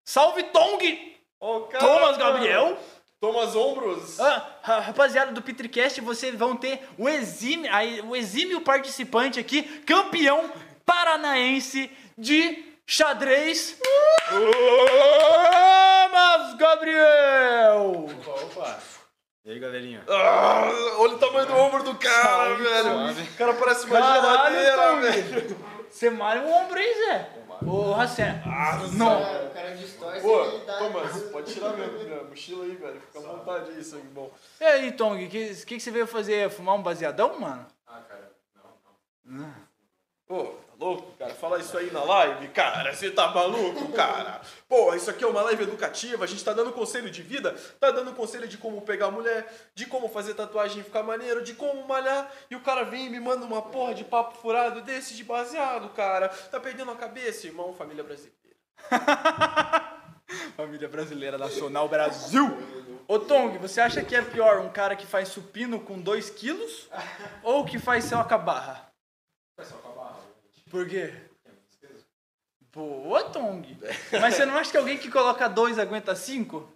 [0.05, 0.79] Salve Tong!
[1.71, 2.79] Cara, Thomas Gabriel!
[3.21, 4.21] Thomas Ombros!
[4.21, 7.71] Ah, ra- rapaziada do Petricast, vocês vão ter o exímio,
[8.07, 10.51] o exímio participante aqui, campeão
[10.85, 13.79] paranaense de xadrez.
[14.29, 14.45] Thomas
[16.55, 18.07] Gabriel!
[18.27, 18.79] Opa!
[19.47, 20.03] E aí, galerinha?
[20.09, 23.11] Ah, olha o tamanho do ombro do cara, velho.
[23.11, 25.57] O cara parece uma Caralho, geladeira, velho.
[25.91, 27.29] Você malha o ombro aí, Zé?
[27.67, 28.43] Ô, Racé.
[28.95, 29.21] Não.
[29.23, 30.45] Cara, o cara distorce Pô.
[30.79, 33.01] Thomas, pode tirar minha, minha mochila aí, velho.
[33.01, 34.31] Fica à vontade aí, sangue bom.
[34.61, 36.51] E aí, Tong, o que, que, que você veio fazer?
[36.51, 37.67] Fumar um baseadão, mano?
[37.87, 38.33] Ah, cara,
[39.25, 39.55] não, não.
[40.27, 41.35] Pô, louco, cara?
[41.35, 42.95] Fala isso aí na live, cara.
[42.95, 44.41] Você tá maluco, cara?
[44.69, 46.25] Pô, isso aqui é uma live educativa.
[46.25, 49.87] A gente tá dando conselho de vida, tá dando conselho de como pegar mulher, de
[49.87, 52.31] como fazer tatuagem e ficar maneiro, de como malhar.
[52.51, 55.89] E o cara vem e me manda uma porra de papo furado desse de baseado,
[55.91, 56.29] cara.
[56.29, 58.35] Tá perdendo a cabeça, irmão, família brasileira.
[60.57, 62.47] Família Brasileira Nacional Brasil.
[63.07, 66.89] Ô Tong, você acha que é pior um cara que faz supino com 2 quilos
[67.43, 68.89] ou que faz a barra?
[69.57, 70.17] Foi só com a barra,
[70.55, 70.64] gente.
[70.75, 71.15] Por quê?
[72.73, 73.79] Boa, Tong.
[74.21, 76.69] Mas você não acha que alguém que coloca 2 aguenta 5?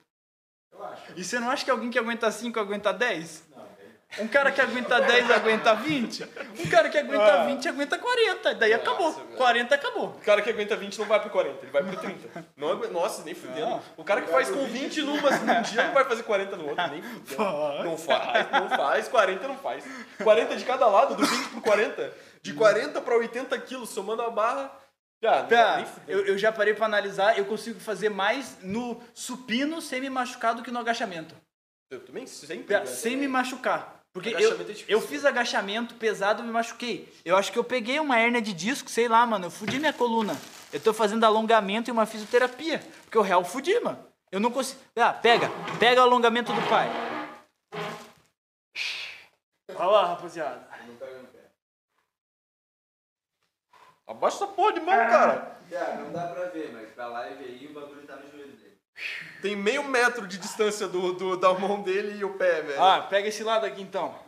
[0.73, 1.03] Eu acho.
[1.17, 3.43] E você não acha que alguém que aguenta 5 aguenta 10?
[3.51, 6.23] Não, Um cara que aguenta 10 aguenta 20?
[6.65, 8.55] Um cara que aguenta 20 aguenta 40.
[8.55, 9.11] Daí acabou.
[9.13, 9.37] velho.
[9.37, 10.07] 40 acabou.
[10.11, 12.47] O cara que aguenta 20 não vai pro 40, ele vai pro 30.
[12.57, 13.67] Não agu- Nossa, nem fudendo.
[13.69, 13.83] Não.
[13.97, 16.87] O cara que faz com 20 numa, num dia não vai fazer 40 no outro,
[16.87, 17.83] nem fudendo.
[17.83, 19.09] Não faz, não faz.
[19.09, 19.85] 40 não faz.
[20.23, 22.28] 40 de cada lado, do 20 pro 40.
[22.43, 24.73] De 40 pra 80 quilos, somando a barra.
[25.21, 26.13] Tá, fudendo.
[26.13, 30.55] eu, eu já parei pra analisar, eu consigo fazer mais no supino sem me machucar
[30.55, 31.35] do que no agachamento.
[31.91, 32.65] Eu também sempre.
[32.65, 32.87] Pera, né?
[32.87, 33.99] Sem me machucar.
[34.13, 37.13] Porque eu, é eu fiz agachamento pesado e me machuquei.
[37.25, 39.47] Eu acho que eu peguei uma hérnia de disco, sei lá, mano.
[39.47, 40.37] Eu fudi minha coluna.
[40.73, 42.83] Eu tô fazendo alongamento e uma fisioterapia.
[43.05, 44.05] Porque o real fudi, mano.
[44.31, 44.81] Eu não consigo.
[44.97, 45.51] Ah, pega.
[45.79, 46.89] Pega o alongamento do pai.
[49.75, 50.69] Olha lá, rapaziada.
[50.87, 51.39] não pega no pé.
[54.09, 55.59] Abaixa essa porra de mão, cara.
[55.71, 58.79] Já, não dá pra ver, mas pra live aí o bagulho tá no joelho dele.
[59.43, 62.83] Tem meio metro de distância do, do- da mão dele e o pé, velho.
[62.83, 64.19] Ah, pega esse lado aqui então.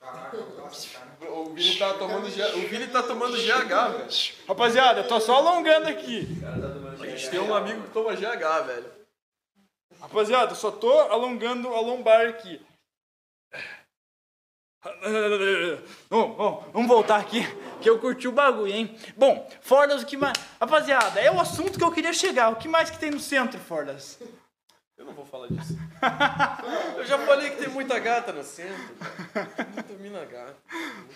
[0.00, 1.30] Caraca, nossa, cara.
[1.32, 2.42] O Vini tá tomando, G...
[2.42, 4.08] o Vini tá tomando GH, velho.
[4.48, 6.26] Rapaziada, eu tô só alongando aqui.
[6.38, 6.60] O cara
[6.96, 8.92] tá A gente tem um amigo que toma GH, velho.
[10.00, 12.60] Rapaziada, eu só tô alongando a lombar aqui.
[16.10, 17.42] Bom, vamos voltar aqui,
[17.80, 18.96] que eu curti o bagulho, hein?
[19.16, 20.34] Bom, Fordas, o que mais...
[20.60, 22.50] Rapaziada, é o assunto que eu queria chegar.
[22.50, 24.18] O que mais que tem no centro, Fordas?
[24.96, 25.76] Eu não vou falar disso.
[26.96, 28.94] Eu já falei que tem muita gata no centro.
[29.32, 29.46] cara.
[29.46, 30.56] Tem muita mina gata.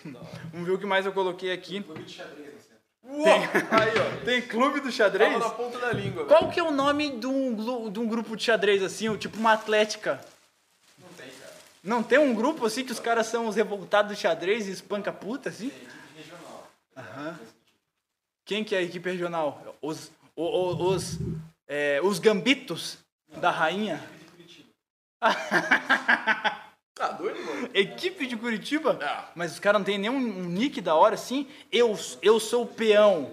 [0.04, 0.20] Muito.
[0.52, 1.82] Vamos ver o que mais eu coloquei aqui.
[1.82, 2.78] Clube de xadrez no centro.
[3.04, 3.26] Uou!
[3.70, 4.24] Aí, ó.
[4.24, 5.32] Tem clube do xadrez?
[5.32, 6.26] Tava na ponta da língua, velho.
[6.26, 9.52] Qual que é o nome de um, de um grupo de xadrez assim, tipo uma
[9.52, 10.20] atlética?
[11.82, 12.18] Não tem.
[12.18, 15.48] Não um grupo assim que os caras são os revoltados do xadrez e espanca puta
[15.48, 15.70] assim?
[15.70, 16.70] Tem equipe regional.
[18.44, 19.76] Quem que é a equipe regional?
[19.80, 21.18] Os, o- o- os,
[21.66, 22.98] é, os gambitos
[23.36, 24.02] da rainha?
[25.20, 25.30] Ah,
[27.18, 27.70] doido, mano.
[27.74, 28.98] Equipe de Curitiba?
[29.02, 29.30] Ah.
[29.34, 31.48] Mas os caras não tem nenhum um nick da hora assim?
[31.70, 33.30] Eu, eu sou o peão.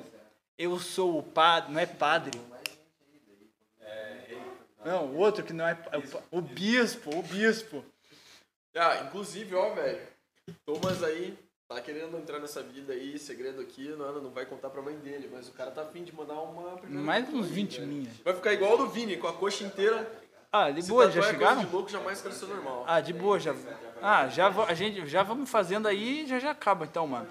[0.57, 1.73] Eu sou o padre.
[1.73, 2.39] Não é padre.
[4.83, 5.71] Não, o outro que não é.
[5.91, 5.97] é
[6.29, 7.83] O bispo, o bispo.
[8.75, 9.99] Ah, inclusive, ó, velho.
[10.65, 14.81] Thomas aí tá querendo entrar nessa vida aí, segredo aqui, não, não vai contar pra
[14.81, 17.87] mãe dele, mas o cara tá afim de mandar uma Mais uns aí, 20 velho.
[17.91, 18.11] minha.
[18.23, 20.07] Vai ficar igual do Vini, com a coxa inteira.
[20.51, 21.63] Ah, de boa, já é chegaram?
[21.63, 22.85] De louco jamais cresceu normal.
[22.87, 23.55] Ah, de boa, já.
[24.01, 27.27] Ah, já a gente já vamos fazendo aí e já já acaba então, mano.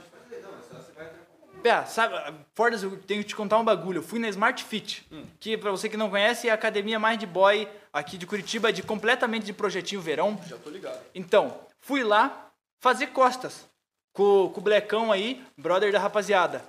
[1.65, 2.15] Pé, sabe,
[2.55, 4.01] Fordas, eu tenho que te contar um bagulho.
[4.01, 5.09] Eu fui na Smart Fit,
[5.41, 8.71] que pra você que não conhece é a academia mais de boy aqui de Curitiba,
[8.71, 10.39] de completamente de projetinho verão.
[10.47, 11.01] Já tô ligado.
[11.15, 12.51] Então, fui lá
[12.81, 13.67] fazer costas
[14.12, 16.62] com, com o Blecão aí, brother da rapaziada.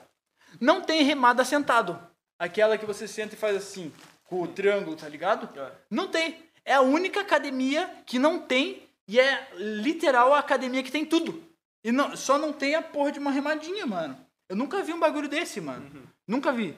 [0.61, 1.99] Não tem remada sentado.
[2.39, 3.91] Aquela que você senta e faz assim,
[4.23, 5.49] com o triângulo, tá ligado?
[5.59, 5.71] É.
[5.91, 6.41] Não tem.
[6.63, 11.43] É a única academia que não tem e é literal a academia que tem tudo.
[11.83, 14.24] E não, só não tem a porra de uma remadinha, mano.
[14.49, 16.09] Eu nunca vi um bagulho desse, mano.
[16.27, 16.77] Nunca vi.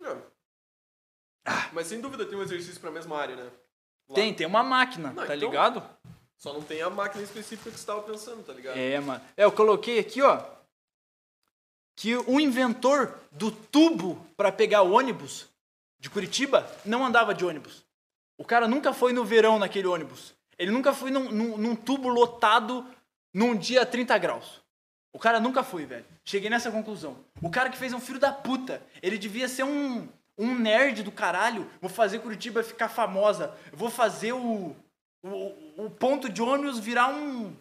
[0.00, 0.22] Não.
[1.72, 3.50] Mas sem dúvida tem um exercício pra mesma área, né?
[4.08, 4.14] Lá.
[4.14, 5.82] Tem, tem uma máquina, Não, tá então- ligado?
[6.36, 8.76] Só não tem a máquina específica que você tava pensando, tá ligado?
[8.76, 9.24] É, mano.
[9.36, 10.44] É, eu coloquei aqui, ó.
[11.96, 15.46] Que o inventor do tubo pra pegar o ônibus
[16.00, 17.84] de Curitiba não andava de ônibus.
[18.36, 20.34] O cara nunca foi no verão naquele ônibus.
[20.58, 22.84] Ele nunca foi num, num- num tubo lotado
[23.32, 24.61] num dia a 30 graus.
[25.12, 26.04] O cara nunca foi, velho.
[26.24, 27.18] Cheguei nessa conclusão.
[27.40, 28.82] O cara que fez é um filho da puta.
[29.02, 30.08] Ele devia ser um,
[30.38, 31.68] um nerd do caralho.
[31.80, 33.54] Vou fazer Curitiba ficar famosa.
[33.72, 34.74] Vou fazer o,
[35.22, 37.54] o, o ponto de ônibus virar um,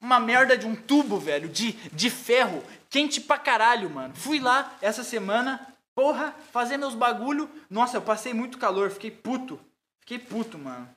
[0.00, 4.14] uma merda de um tubo, velho, de, de ferro, quente pra caralho, mano.
[4.14, 7.50] Fui lá essa semana, porra, fazer meus bagulho.
[7.68, 9.60] Nossa, eu passei muito calor, fiquei puto.
[10.00, 10.88] Fiquei puto, mano.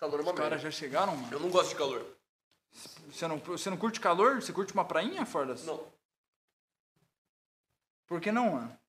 [0.00, 1.30] Calor é uma Os caras já chegaram, mano.
[1.30, 2.16] Eu não gosto de calor.
[3.12, 4.40] Você não, você não curte calor?
[4.40, 5.66] Você curte uma prainha, Fordas?
[5.66, 5.86] Não.
[8.06, 8.80] Por que não, mano?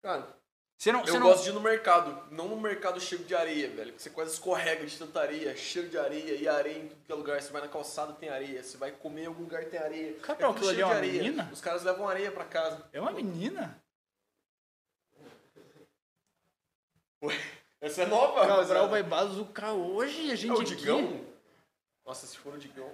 [0.00, 0.38] Cara,
[0.78, 1.26] Você não, eu você não...
[1.26, 3.92] gosto de ir no mercado, não no mercado cheio de areia, velho.
[3.94, 7.12] Que você quase escorrega de tanta areia, cheio de areia e areia em tudo que
[7.12, 7.42] é lugar.
[7.42, 8.62] Você vai na calçada, tem areia.
[8.62, 10.14] Você vai comer em algum lugar, tem areia.
[10.20, 11.22] Cabral, tudo aquilo ali é uma areia.
[11.22, 11.50] menina?
[11.52, 12.88] Os caras levam areia pra casa.
[12.92, 13.82] É uma menina?
[17.84, 21.20] Essa é nova, Cabral vai bazucar hoje, a gente É o aqui- Digão?
[22.06, 22.90] Nossa, se for o Digão.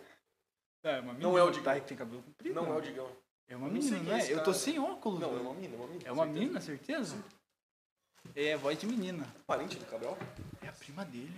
[0.83, 1.19] É, uma menina.
[1.21, 1.75] Não é o Digão.
[1.75, 2.55] Tá, que tem cabelo comprido.
[2.55, 2.81] Não é o.
[2.81, 3.09] Digão.
[3.49, 4.19] É uma não menina, é não é?
[4.19, 5.21] esse Eu tô sem óculos.
[5.21, 5.45] Não, é velho.
[5.45, 6.03] uma mina, é uma mina.
[6.07, 6.41] É uma certeza.
[6.41, 7.25] menina, certeza?
[8.35, 9.27] É, voz de menina.
[9.47, 10.19] Parente do Cabral?
[10.63, 11.35] É a prima dele.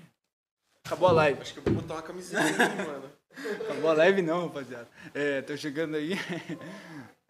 [0.84, 1.40] Acabou a live.
[1.42, 3.12] Acho que eu vou botar uma camiseta aqui, mano.
[3.64, 4.88] Acabou a live não, rapaziada.
[5.14, 6.12] É, tô chegando aí.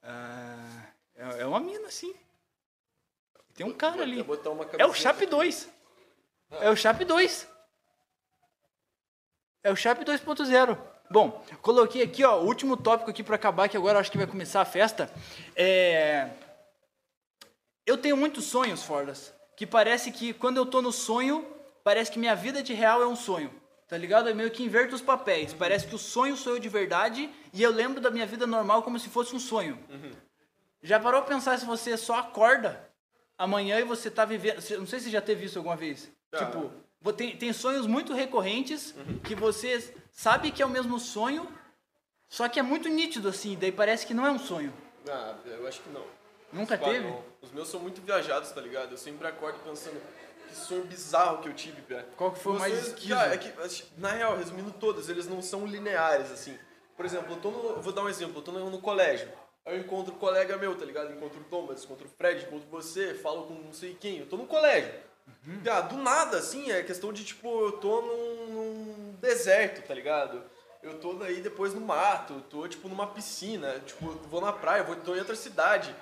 [0.04, 2.12] Ah, é, é uma mina, sim.
[3.54, 4.14] Tem um cara ali.
[4.14, 5.68] até botar uma É o Chap 2.
[6.60, 7.48] É o Chap 2.
[9.64, 10.78] É o Chap 2.0.
[11.10, 14.26] Bom, coloquei aqui, ó, o último tópico aqui pra acabar, que agora acho que vai
[14.26, 15.12] começar a festa.
[15.54, 16.30] É...
[17.86, 21.46] Eu tenho muitos sonhos, Fordas, que parece que quando eu tô no sonho,
[21.84, 23.52] parece que minha vida de real é um sonho.
[23.88, 24.28] Tá ligado?
[24.28, 25.52] Eu meio que inverto os papéis.
[25.52, 28.82] Parece que o sonho sou eu de verdade e eu lembro da minha vida normal
[28.82, 29.78] como se fosse um sonho.
[30.82, 32.90] Já parou pra pensar se você só acorda
[33.36, 34.54] amanhã e você tá vivendo.
[34.78, 36.10] Não sei se você já teve isso alguma vez.
[36.36, 36.70] Tipo,
[37.12, 41.46] tem, tem sonhos muito recorrentes que você sabe que é o mesmo sonho,
[42.28, 44.72] só que é muito nítido assim, daí parece que não é um sonho.
[45.08, 46.04] Ah, eu acho que não.
[46.52, 47.06] Nunca teve?
[47.06, 47.22] não.
[47.40, 48.92] Os meus são muito viajados, tá ligado?
[48.92, 50.00] Eu sempre acordo pensando
[50.48, 52.06] que sonho bizarro que eu tive, Pia.
[52.16, 53.14] Qual que foi o mais esquiso?
[53.14, 53.52] cara, é que,
[53.98, 56.56] na real, resumindo todos, eles não são lineares, assim.
[56.96, 57.82] Por exemplo, eu tô no.
[57.82, 59.28] Vou dar um exemplo, eu tô no, no colégio.
[59.64, 61.12] Aí eu encontro um colega meu, tá ligado?
[61.12, 64.18] Encontro o Thomas, encontro o Fred, encontro você, falo com não sei quem.
[64.18, 64.92] Eu tô no colégio.
[65.46, 65.62] Uhum.
[65.70, 70.42] Ah, do nada, assim, é questão de, tipo, eu tô num, num deserto, tá ligado?
[70.82, 74.96] Eu tô daí depois no mato, tô, tipo, numa piscina, tipo, vou na praia, vou,
[74.96, 75.94] tô em outra cidade.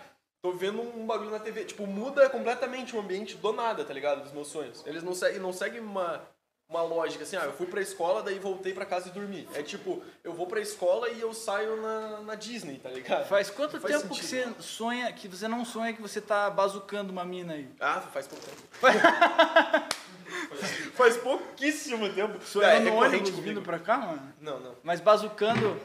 [0.43, 1.67] Tô vendo um bagulho na TV.
[1.67, 4.23] Tipo, muda completamente o ambiente do nada, tá ligado?
[4.23, 4.83] Dos meus sonhos.
[4.87, 6.27] Eles não seguem, não seguem uma,
[6.71, 9.47] uma lógica assim, ah, eu fui pra escola, daí voltei pra casa e dormi.
[9.55, 13.27] É tipo, eu vou pra escola e eu saio na, na Disney, tá ligado?
[13.27, 14.55] Faz quanto faz tempo que sentido.
[14.57, 17.69] você sonha, que você não sonha que você tá bazucando uma mina aí?
[17.81, 18.63] Ah, faz pouco tempo.
[20.95, 22.41] faz pouquíssimo tempo.
[22.45, 23.49] Sonhando é, no recorrente ônibus comigo.
[23.49, 24.33] vindo pra cá, mano?
[24.41, 24.75] Não, não.
[24.83, 25.77] Mas bazucando.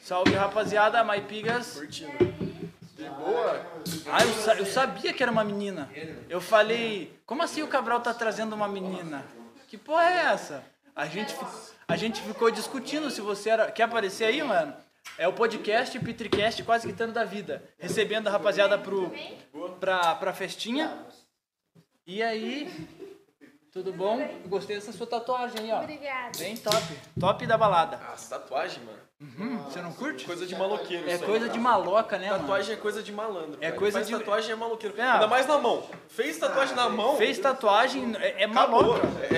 [0.00, 1.74] Salve rapaziada, Maipigas.
[1.74, 2.12] Curtindo.
[2.96, 3.64] De boa.
[4.06, 5.90] Ah, eu, sa- eu sabia que era uma menina.
[6.28, 9.24] Eu falei, como assim o Cabral tá trazendo uma menina?
[9.68, 10.64] Que porra é essa?
[10.94, 11.34] A gente,
[11.86, 13.70] a gente ficou discutindo se você era.
[13.70, 14.74] Quer aparecer aí, mano?
[15.18, 17.62] É o podcast Petricast quase gritando da vida.
[17.78, 19.12] Recebendo a rapaziada pro,
[19.80, 21.06] pra, pra festinha.
[22.06, 22.70] E aí,
[23.72, 24.18] tudo bom?
[24.46, 25.82] Gostei dessa sua tatuagem aí, ó.
[25.82, 26.38] Obrigada.
[26.38, 26.76] Bem top.
[27.18, 28.00] Top da balada.
[28.02, 29.05] Ah, essa tatuagem, mano.
[29.20, 30.26] Hum, você não curte?
[30.26, 31.08] Coisa de maloqueiro.
[31.08, 31.30] É isso aí.
[31.30, 32.40] coisa de maloca, né, mano?
[32.40, 33.56] Tatuagem é coisa de malandro.
[33.62, 33.78] É cara.
[33.78, 35.00] coisa Faz de- tatuagem é maloqueiro.
[35.00, 35.02] É.
[35.02, 35.88] Ainda mais na mão.
[36.08, 37.16] Fez tatuagem na mão.
[37.16, 39.06] Fez tatuagem, é, é maloca.
[39.30, 39.36] É,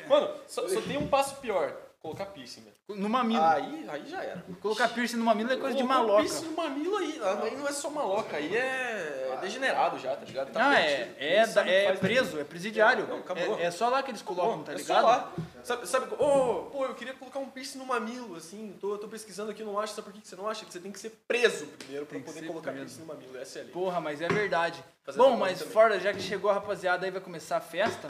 [0.00, 0.06] é.
[0.08, 1.72] Mano, só, só tem um passo pior.
[2.00, 2.74] Colocar piercing, velho.
[2.96, 3.42] No mamilo.
[3.42, 4.44] Aí, aí já era.
[4.60, 6.22] Colocar piercing no mamilo é coisa de maloca.
[6.22, 7.20] piercing no mamilo aí.
[7.42, 10.52] Aí não é só maloca, aí é degenerado já, tá ligado?
[10.52, 11.18] Tá Não, é, perdido.
[11.18, 13.06] é, que é da preso, é presidiário.
[13.06, 13.58] Não, acabou.
[13.58, 15.00] É, é só lá que eles colocam, tá é ligado?
[15.00, 15.32] Só lá.
[15.62, 19.50] Sabe, sabe ô, pô, eu queria colocar um piercing no mamilo, assim, tô, tô pesquisando
[19.50, 20.64] aqui, não acho, sabe por que você não acha?
[20.64, 22.86] Que você tem que ser preso primeiro pra poder colocar preso.
[22.86, 23.72] piercing no mamilo, essa é a lei.
[23.72, 24.82] Porra, mas é verdade.
[25.04, 25.72] Fazer Bom, mas também.
[25.72, 28.08] fora, já que chegou a rapaziada aí, vai começar a festa,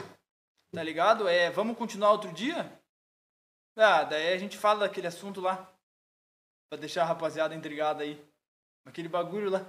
[0.73, 1.27] tá ligado?
[1.27, 2.71] É, vamos continuar outro dia?
[3.75, 5.69] Ah, daí a gente fala daquele assunto lá.
[6.69, 8.21] Pra deixar a rapaziada intrigada aí.
[8.85, 9.65] Aquele bagulho lá.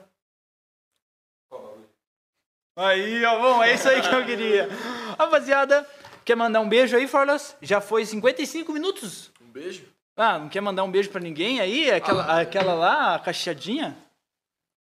[2.76, 4.68] Aí, ó, bom, é isso aí que eu queria.
[5.18, 5.86] Rapaziada,
[6.24, 7.54] quer mandar um beijo aí, Forlas?
[7.60, 9.30] Já foi 55 minutos.
[9.42, 9.84] Um beijo.
[10.16, 11.90] Ah, não quer mandar um beijo pra ninguém aí?
[11.90, 13.96] Aquela, aquela lá, a cacheadinha?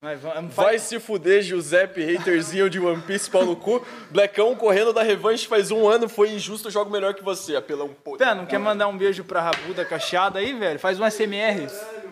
[0.03, 3.85] Vai, vamos, Vai se fuder, Giuseppe, haterzinho de One Piece, pau no cu.
[4.09, 7.87] Blackão correndo da revanche faz um ano, foi injusto, eu jogo melhor que você, apelão
[8.03, 8.17] pô.
[8.17, 10.79] Pé, não quer mandar um beijo pra Rabuda cacheada aí, velho?
[10.79, 11.67] Faz um SMR.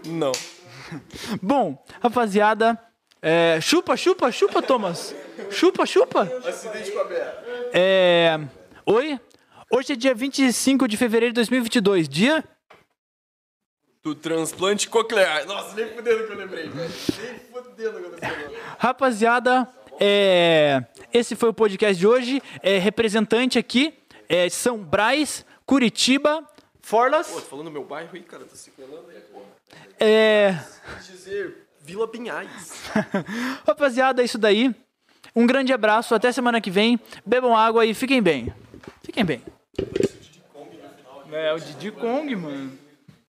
[0.06, 0.32] Não.
[1.42, 2.80] Bom, rapaziada,
[3.24, 5.16] é, chupa, chupa, chupa, Thomas.
[5.50, 6.32] Chupa, chupa.
[6.48, 7.08] Acidente com a.
[7.74, 8.40] É,
[8.86, 9.20] oi?
[9.72, 12.44] Hoje é dia 25 de fevereiro de 2022, dia...
[14.02, 15.46] Do transplante coclear.
[15.46, 16.90] Nossa, nem fudendo que eu lembrei, velho.
[16.90, 18.58] Nem fudendo que eu lembrei.
[18.78, 19.68] Rapaziada,
[20.00, 20.82] é,
[21.14, 22.42] esse foi o podcast de hoje.
[22.64, 23.94] É, representante aqui
[24.30, 26.48] é São Brás, Curitiba,
[26.82, 27.28] Forlas.
[27.28, 29.46] Pô, tô falando meu bairro aí, cara, tá se colando aí, porra.
[30.00, 30.58] É,
[31.06, 32.90] dizer Vila Pinhais.
[33.68, 34.74] rapaziada, é isso daí.
[35.36, 37.00] Um grande abraço, até semana que vem.
[37.26, 38.54] Bebam água e fiquem bem.
[39.04, 39.44] Fiquem bem.
[41.32, 42.89] É, o Diddy Kong, mano.